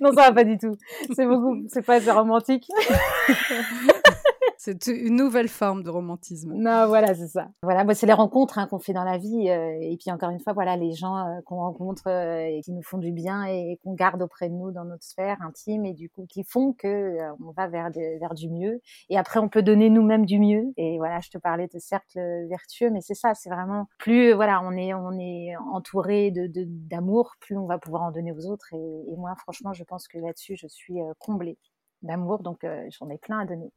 [0.00, 0.76] non, ça va pas du tout.
[1.14, 2.68] C'est beaucoup, c'est pas assez romantique.
[4.62, 6.52] C'est une nouvelle forme de romantisme.
[6.52, 7.48] Non, voilà, c'est ça.
[7.62, 9.48] Voilà, moi, c'est les rencontres hein, qu'on fait dans la vie.
[9.48, 12.72] Euh, et puis, encore une fois, voilà, les gens euh, qu'on rencontre euh, et qui
[12.72, 15.94] nous font du bien et, qu'on garde auprès de nous dans notre sphère intime et
[15.94, 18.82] du coup, qui font que on va vers, vers du mieux.
[19.08, 20.74] Et après, on peut donner nous-mêmes du mieux.
[20.76, 24.60] Et voilà, je te parlais de cercle vertueux, mais c'est ça, c'est vraiment plus, voilà,
[24.62, 28.74] on est, on est entouré de, d'amour, plus on va pouvoir en donner aux autres.
[28.74, 31.56] Et, et moi, franchement, je pense que là-dessus, je suis comblée
[32.02, 33.72] d'amour, donc j'en ai plein à donner.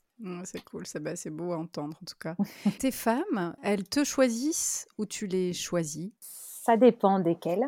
[0.45, 2.35] C'est cool, bah, c'est beau à entendre en tout cas.
[2.79, 6.11] Tes femmes, elles te choisissent ou tu les choisis?
[6.19, 7.65] Ça dépend desquelles.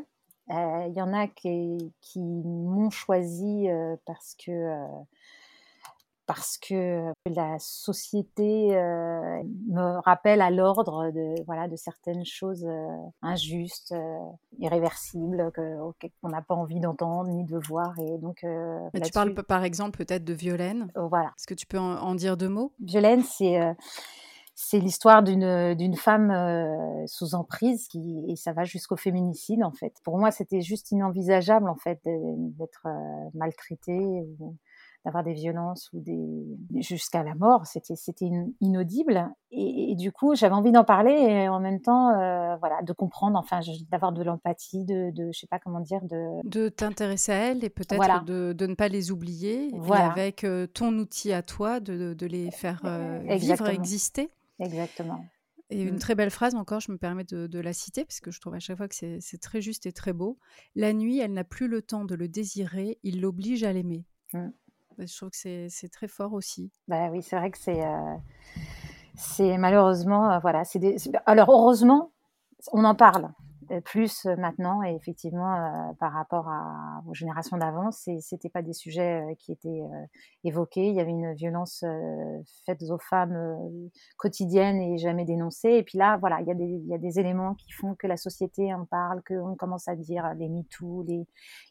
[0.50, 3.68] Il y en a qui, qui m'ont choisi
[4.06, 4.86] parce que
[6.26, 12.88] parce que la société euh, me rappelle à l'ordre de voilà de certaines choses euh,
[13.22, 14.18] injustes, euh,
[14.60, 18.44] irréversibles qu'on n'a pas envie d'entendre ni de voir et donc.
[18.94, 20.92] Mais tu parles par exemple peut-être de Violaine.
[20.96, 21.30] Oh, voilà.
[21.38, 22.74] Est-ce que tu peux en, dire deux mots?
[22.80, 23.60] Violaine, c'est
[24.56, 29.94] c'est l'histoire d'une d'une femme sous emprise qui et ça va jusqu'au féminicide en fait.
[30.04, 32.88] Pour moi, c'était juste inenvisageable en fait d'être
[33.34, 34.56] maltraitée ou
[35.06, 38.30] d'avoir des violences ou des jusqu'à la mort, c'était c'était
[38.60, 39.30] inaudible.
[39.58, 43.40] Et, du coup, j'avais envie d'en parler et en même temps, euh, voilà, de comprendre,
[43.40, 47.36] enfin, d'avoir de l'empathie, de, de, je sais pas comment dire, de de t'intéresser à
[47.36, 49.72] elles et peut-être de, de, ne pas les oublier.
[49.76, 50.08] Voilà.
[50.08, 54.30] Et avec euh, ton outil à toi, de, de les faire euh, vivre, exister.
[54.60, 55.24] Exactement.
[55.70, 56.00] Et une mmh.
[56.00, 58.54] très belle phrase encore, je me permets de, de, la citer, parce que je trouve
[58.54, 60.38] à chaque fois que c'est très juste et très beau.
[60.76, 64.06] La nuit, elle n'a plus le temps de le désirer, il l'oblige à l'aimer.
[64.34, 64.50] Mmh.
[65.00, 66.72] Je trouve que c'est très fort aussi.
[66.88, 70.64] Bah oui, c'est vrai que c'est euh, malheureusement euh, voilà,
[71.26, 72.12] alors heureusement
[72.72, 73.32] on en parle
[73.72, 76.48] euh, plus maintenant et effectivement par rapport
[77.08, 79.82] aux générations d'avant, c'était pas des sujets qui étaient
[80.44, 80.88] évoqués.
[80.88, 81.84] Il y avait une violence
[82.66, 85.72] faite aux femmes quotidienne et jamais dénoncée.
[85.72, 87.96] Et puis là, voilà, il y, a des, il y a des éléments qui font
[87.96, 91.26] que la société en parle, qu'on commence à dire les MeToo, les,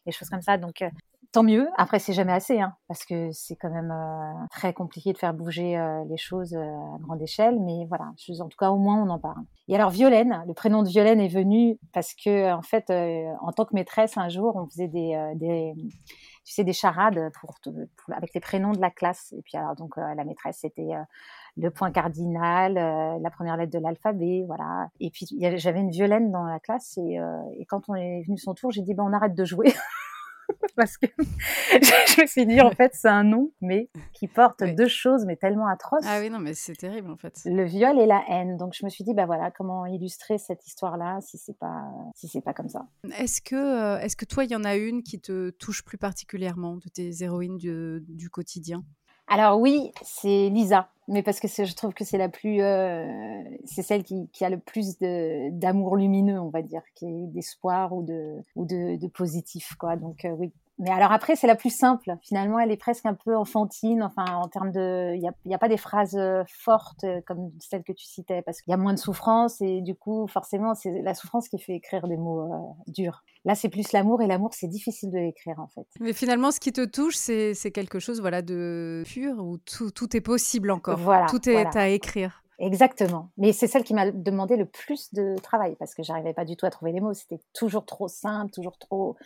[0.05, 0.57] les choses comme ça.
[0.57, 0.83] Donc
[1.31, 1.67] tant mieux.
[1.77, 5.33] Après, c'est jamais assez, hein, parce que c'est quand même euh, très compliqué de faire
[5.33, 7.59] bouger euh, les choses euh, à grande échelle.
[7.59, 9.43] Mais voilà, en tout cas, au moins, on en parle.
[9.67, 13.65] Et alors, Violaine, le prénom de Violaine est venu parce que, en fait, en tant
[13.65, 15.73] que maîtresse, un jour, on faisait des, des
[16.45, 17.55] tu sais, des charades pour,
[18.15, 19.33] avec les prénoms de la classe.
[19.35, 20.91] Et puis, alors, donc, la maîtresse, c'était
[21.57, 24.89] le point cardinal, la première lettre de l'alphabet, voilà.
[24.99, 27.19] Et puis, j'avais une Violaine dans la classe et,
[27.57, 29.73] et quand on est venu son tour, j'ai dit, ben, on arrête de jouer.
[30.75, 34.87] parce que je me suis dit en fait c'est un nom mais qui porte deux
[34.87, 36.03] choses mais tellement atroces.
[36.05, 37.41] Ah oui non mais c'est terrible en fait.
[37.45, 38.57] Le viol et la haine.
[38.57, 41.83] Donc je me suis dit bah voilà comment illustrer cette histoire là si c'est pas
[42.15, 42.87] si c'est pas comme ça.
[43.17, 45.97] Est-ce que euh, est-ce que toi il y en a une qui te touche plus
[45.97, 48.83] particulièrement de tes héroïnes du, du quotidien?
[49.27, 53.81] Alors oui, c'est Lisa, mais parce que je trouve que c'est la plus, euh, c'est
[53.81, 58.65] celle qui, a le plus d'amour lumineux, on va dire, qui d'espoir ou de ou
[58.65, 59.95] de, de positif, quoi.
[59.95, 62.15] Donc euh, oui, mais alors après, c'est la plus simple.
[62.21, 64.03] Finalement, elle est presque un peu enfantine.
[64.03, 67.21] Enfin, en termes de, il n'y a, y a, pas des phrases euh, fortes euh,
[67.25, 70.27] comme celles que tu citais, parce qu'il y a moins de souffrance et du coup,
[70.27, 73.23] forcément, c'est la souffrance qui fait écrire des mots euh, durs.
[73.45, 75.87] Là, c'est plus l'amour et l'amour, c'est difficile de l'écrire en fait.
[76.01, 80.17] Mais finalement, ce qui te touche, c'est quelque chose, voilà, de pur où tout, tout
[80.17, 80.97] est possible encore.
[80.97, 81.27] Voilà.
[81.27, 82.44] Tout est à écrire.
[82.57, 83.31] Exactement.
[83.37, 86.55] Mais c'est celle qui m'a demandé le plus de travail parce que j'arrivais pas du
[86.55, 87.13] tout à trouver les mots.
[87.13, 89.17] C'était toujours trop simple, toujours trop.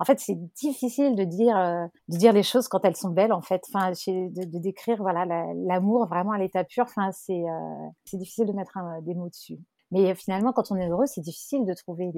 [0.00, 3.32] En fait, c'est difficile de dire euh, de dire les choses quand elles sont belles.
[3.32, 6.84] En fait, de, décrire l'amour vraiment à l'état pur.
[6.84, 9.58] Enfin, c'est euh, difficile de mettre des mots dessus.
[9.92, 12.10] Mais finalement, quand on est heureux, c'est difficile de trouver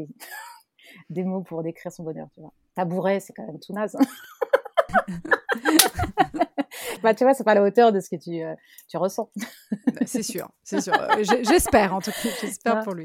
[1.10, 2.28] des mots pour décrire son bonheur.
[2.34, 2.40] Tu.
[2.74, 3.96] Tabouret, c'est quand même tout naze.
[7.04, 8.54] bah, tu vois, c'est pas à la hauteur de ce que tu, euh,
[8.88, 9.30] tu ressens.
[9.86, 10.94] Bah, c'est sûr, c'est sûr.
[10.94, 13.04] Euh, j'espère, en tout cas, j'espère pour lui.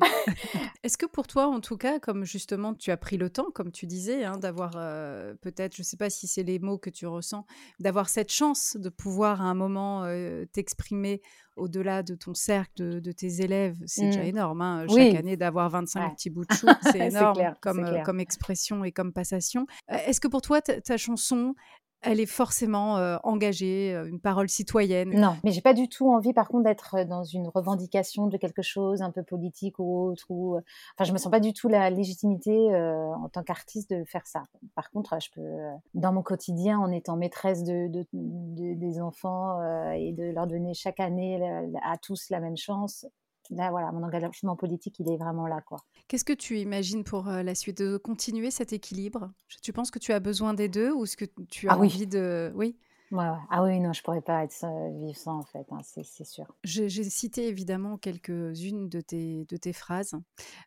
[0.84, 3.72] Est-ce que pour toi, en tout cas, comme justement tu as pris le temps, comme
[3.72, 7.06] tu disais, hein, d'avoir euh, peut-être, je sais pas si c'est les mots que tu
[7.06, 7.46] ressens,
[7.80, 10.06] d'avoir cette chance de pouvoir à un moment
[10.54, 11.22] t'exprimer
[11.58, 14.28] au-delà de ton cercle, de, tes élèves, c'est déjà mmh.
[14.28, 14.62] énorme.
[14.62, 18.94] Hein, chaque année, d'avoir 25 petits bouts de chou, c'est énorme comme, comme expression et
[18.94, 19.68] comme passation.
[19.90, 21.54] Est-ce que pour toi, ta chanson,
[22.02, 25.10] elle est forcément engagée, une parole citoyenne.
[25.10, 28.62] Non, mais j'ai pas du tout envie, par contre, d'être dans une revendication de quelque
[28.62, 30.26] chose un peu politique ou autre.
[30.30, 34.26] Ou, enfin, je me sens pas du tout la légitimité en tant qu'artiste de faire
[34.28, 34.44] ça.
[34.76, 35.58] Par contre, je peux,
[35.94, 39.62] dans mon quotidien, en étant maîtresse de, des enfants
[39.94, 41.42] et de leur donner chaque année
[41.84, 43.06] à tous la même chance,
[43.50, 45.80] là, voilà, mon engagement politique, il est vraiment là, quoi.
[46.08, 47.80] Qu'est-ce que tu imagines pour euh, la suite?
[47.80, 49.32] De continuer cet équilibre?
[49.62, 52.08] Tu penses que tu as besoin des deux ou est-ce que tu as ah envie
[52.08, 52.78] de, oui?
[53.18, 54.66] Ah oui, non, je pourrais pas être
[55.02, 56.46] vivre sans en fait, hein, c'est sûr.
[56.64, 60.14] J'ai cité évidemment quelques-unes de tes, de tes phrases,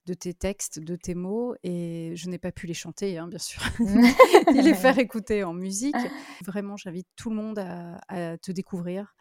[0.07, 3.39] de tes textes, de tes mots, et je n'ai pas pu les chanter, hein, bien
[3.39, 3.63] sûr,
[4.53, 5.95] ni les faire écouter en musique.
[6.45, 9.15] Vraiment, j'invite tout le monde à, à te découvrir,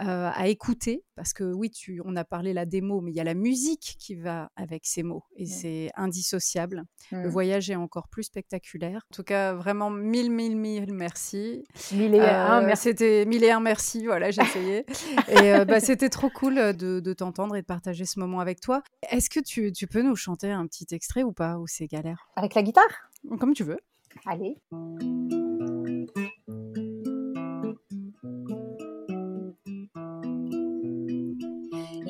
[0.00, 3.20] euh, à écouter, parce que oui, tu, on a parlé la démo, mais il y
[3.20, 6.84] a la musique qui va avec ces mots, et c'est indissociable.
[7.10, 7.30] Le mmh.
[7.30, 9.06] voyage est encore plus spectaculaire.
[9.10, 11.64] En tout cas, vraiment mille, mille, mille merci.
[11.92, 12.82] Mille et un, euh, merci.
[12.84, 14.86] C'était mille et un merci, voilà, j'ai essayé.
[15.28, 18.82] et euh, bah, c'était trop cool de, t'entendre et de partager ce moment avec toi.
[19.10, 22.28] Est-ce que tu, tu peux nous chanter un petit extrait ou pas, ou c'est galère?
[22.36, 23.10] Avec la guitare?
[23.38, 23.78] Comme tu veux.
[24.26, 24.58] Allez.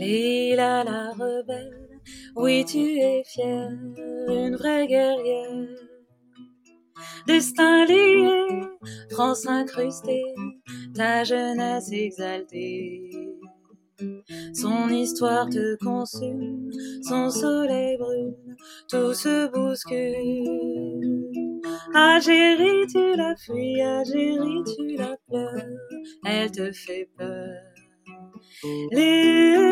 [0.02, 2.00] Lila la rebelle,
[2.34, 3.70] oui tu es fière,
[4.28, 5.68] une vraie guerrière.
[7.26, 8.46] Destin lié,
[9.10, 10.34] France incrustée,
[10.94, 13.10] ta jeunesse exaltée.
[14.54, 16.70] Son histoire te consume,
[17.02, 18.56] son soleil brûle,
[18.88, 20.52] tout se bouscule.
[21.94, 25.66] Algérie, tu la fuis, Algérie, tu la pleures,
[26.24, 27.51] elle te fait peur.
[28.64, 29.62] and Elena.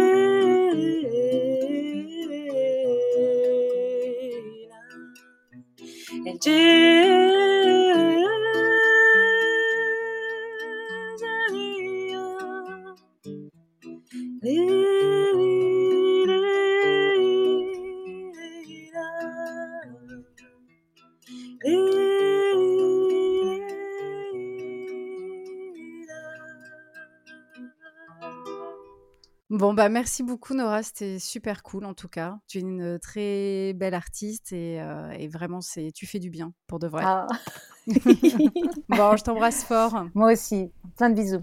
[29.61, 32.39] Bon, bah merci beaucoup Nora, c'était super cool en tout cas.
[32.49, 36.79] Tu es une très belle artiste et, euh, vraiment, c'est, tu fais du bien pour
[36.79, 37.03] de vrai.
[37.05, 37.27] Ah.
[37.87, 40.07] bon, je t'embrasse fort.
[40.15, 41.43] Moi aussi, plein de bisous.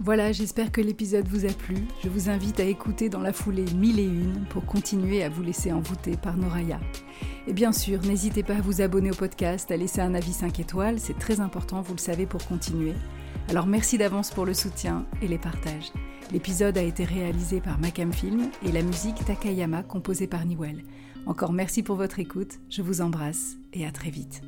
[0.00, 1.76] Voilà, j'espère que l'épisode vous a plu.
[2.04, 5.42] Je vous invite à écouter dans la foulée mille et une pour continuer à vous
[5.42, 6.78] laisser envoûter par Noraya.
[7.46, 10.60] Et bien sûr, n'hésitez pas à vous abonner au podcast, à laisser un avis 5
[10.60, 12.92] étoiles, c'est très important, vous le savez, pour continuer.
[13.48, 15.92] Alors merci d'avance pour le soutien et les partages.
[16.32, 20.82] L'épisode a été réalisé par Macam Film et la musique Takayama composée par Niwell.
[21.26, 24.42] Encore merci pour votre écoute, je vous embrasse et à très vite.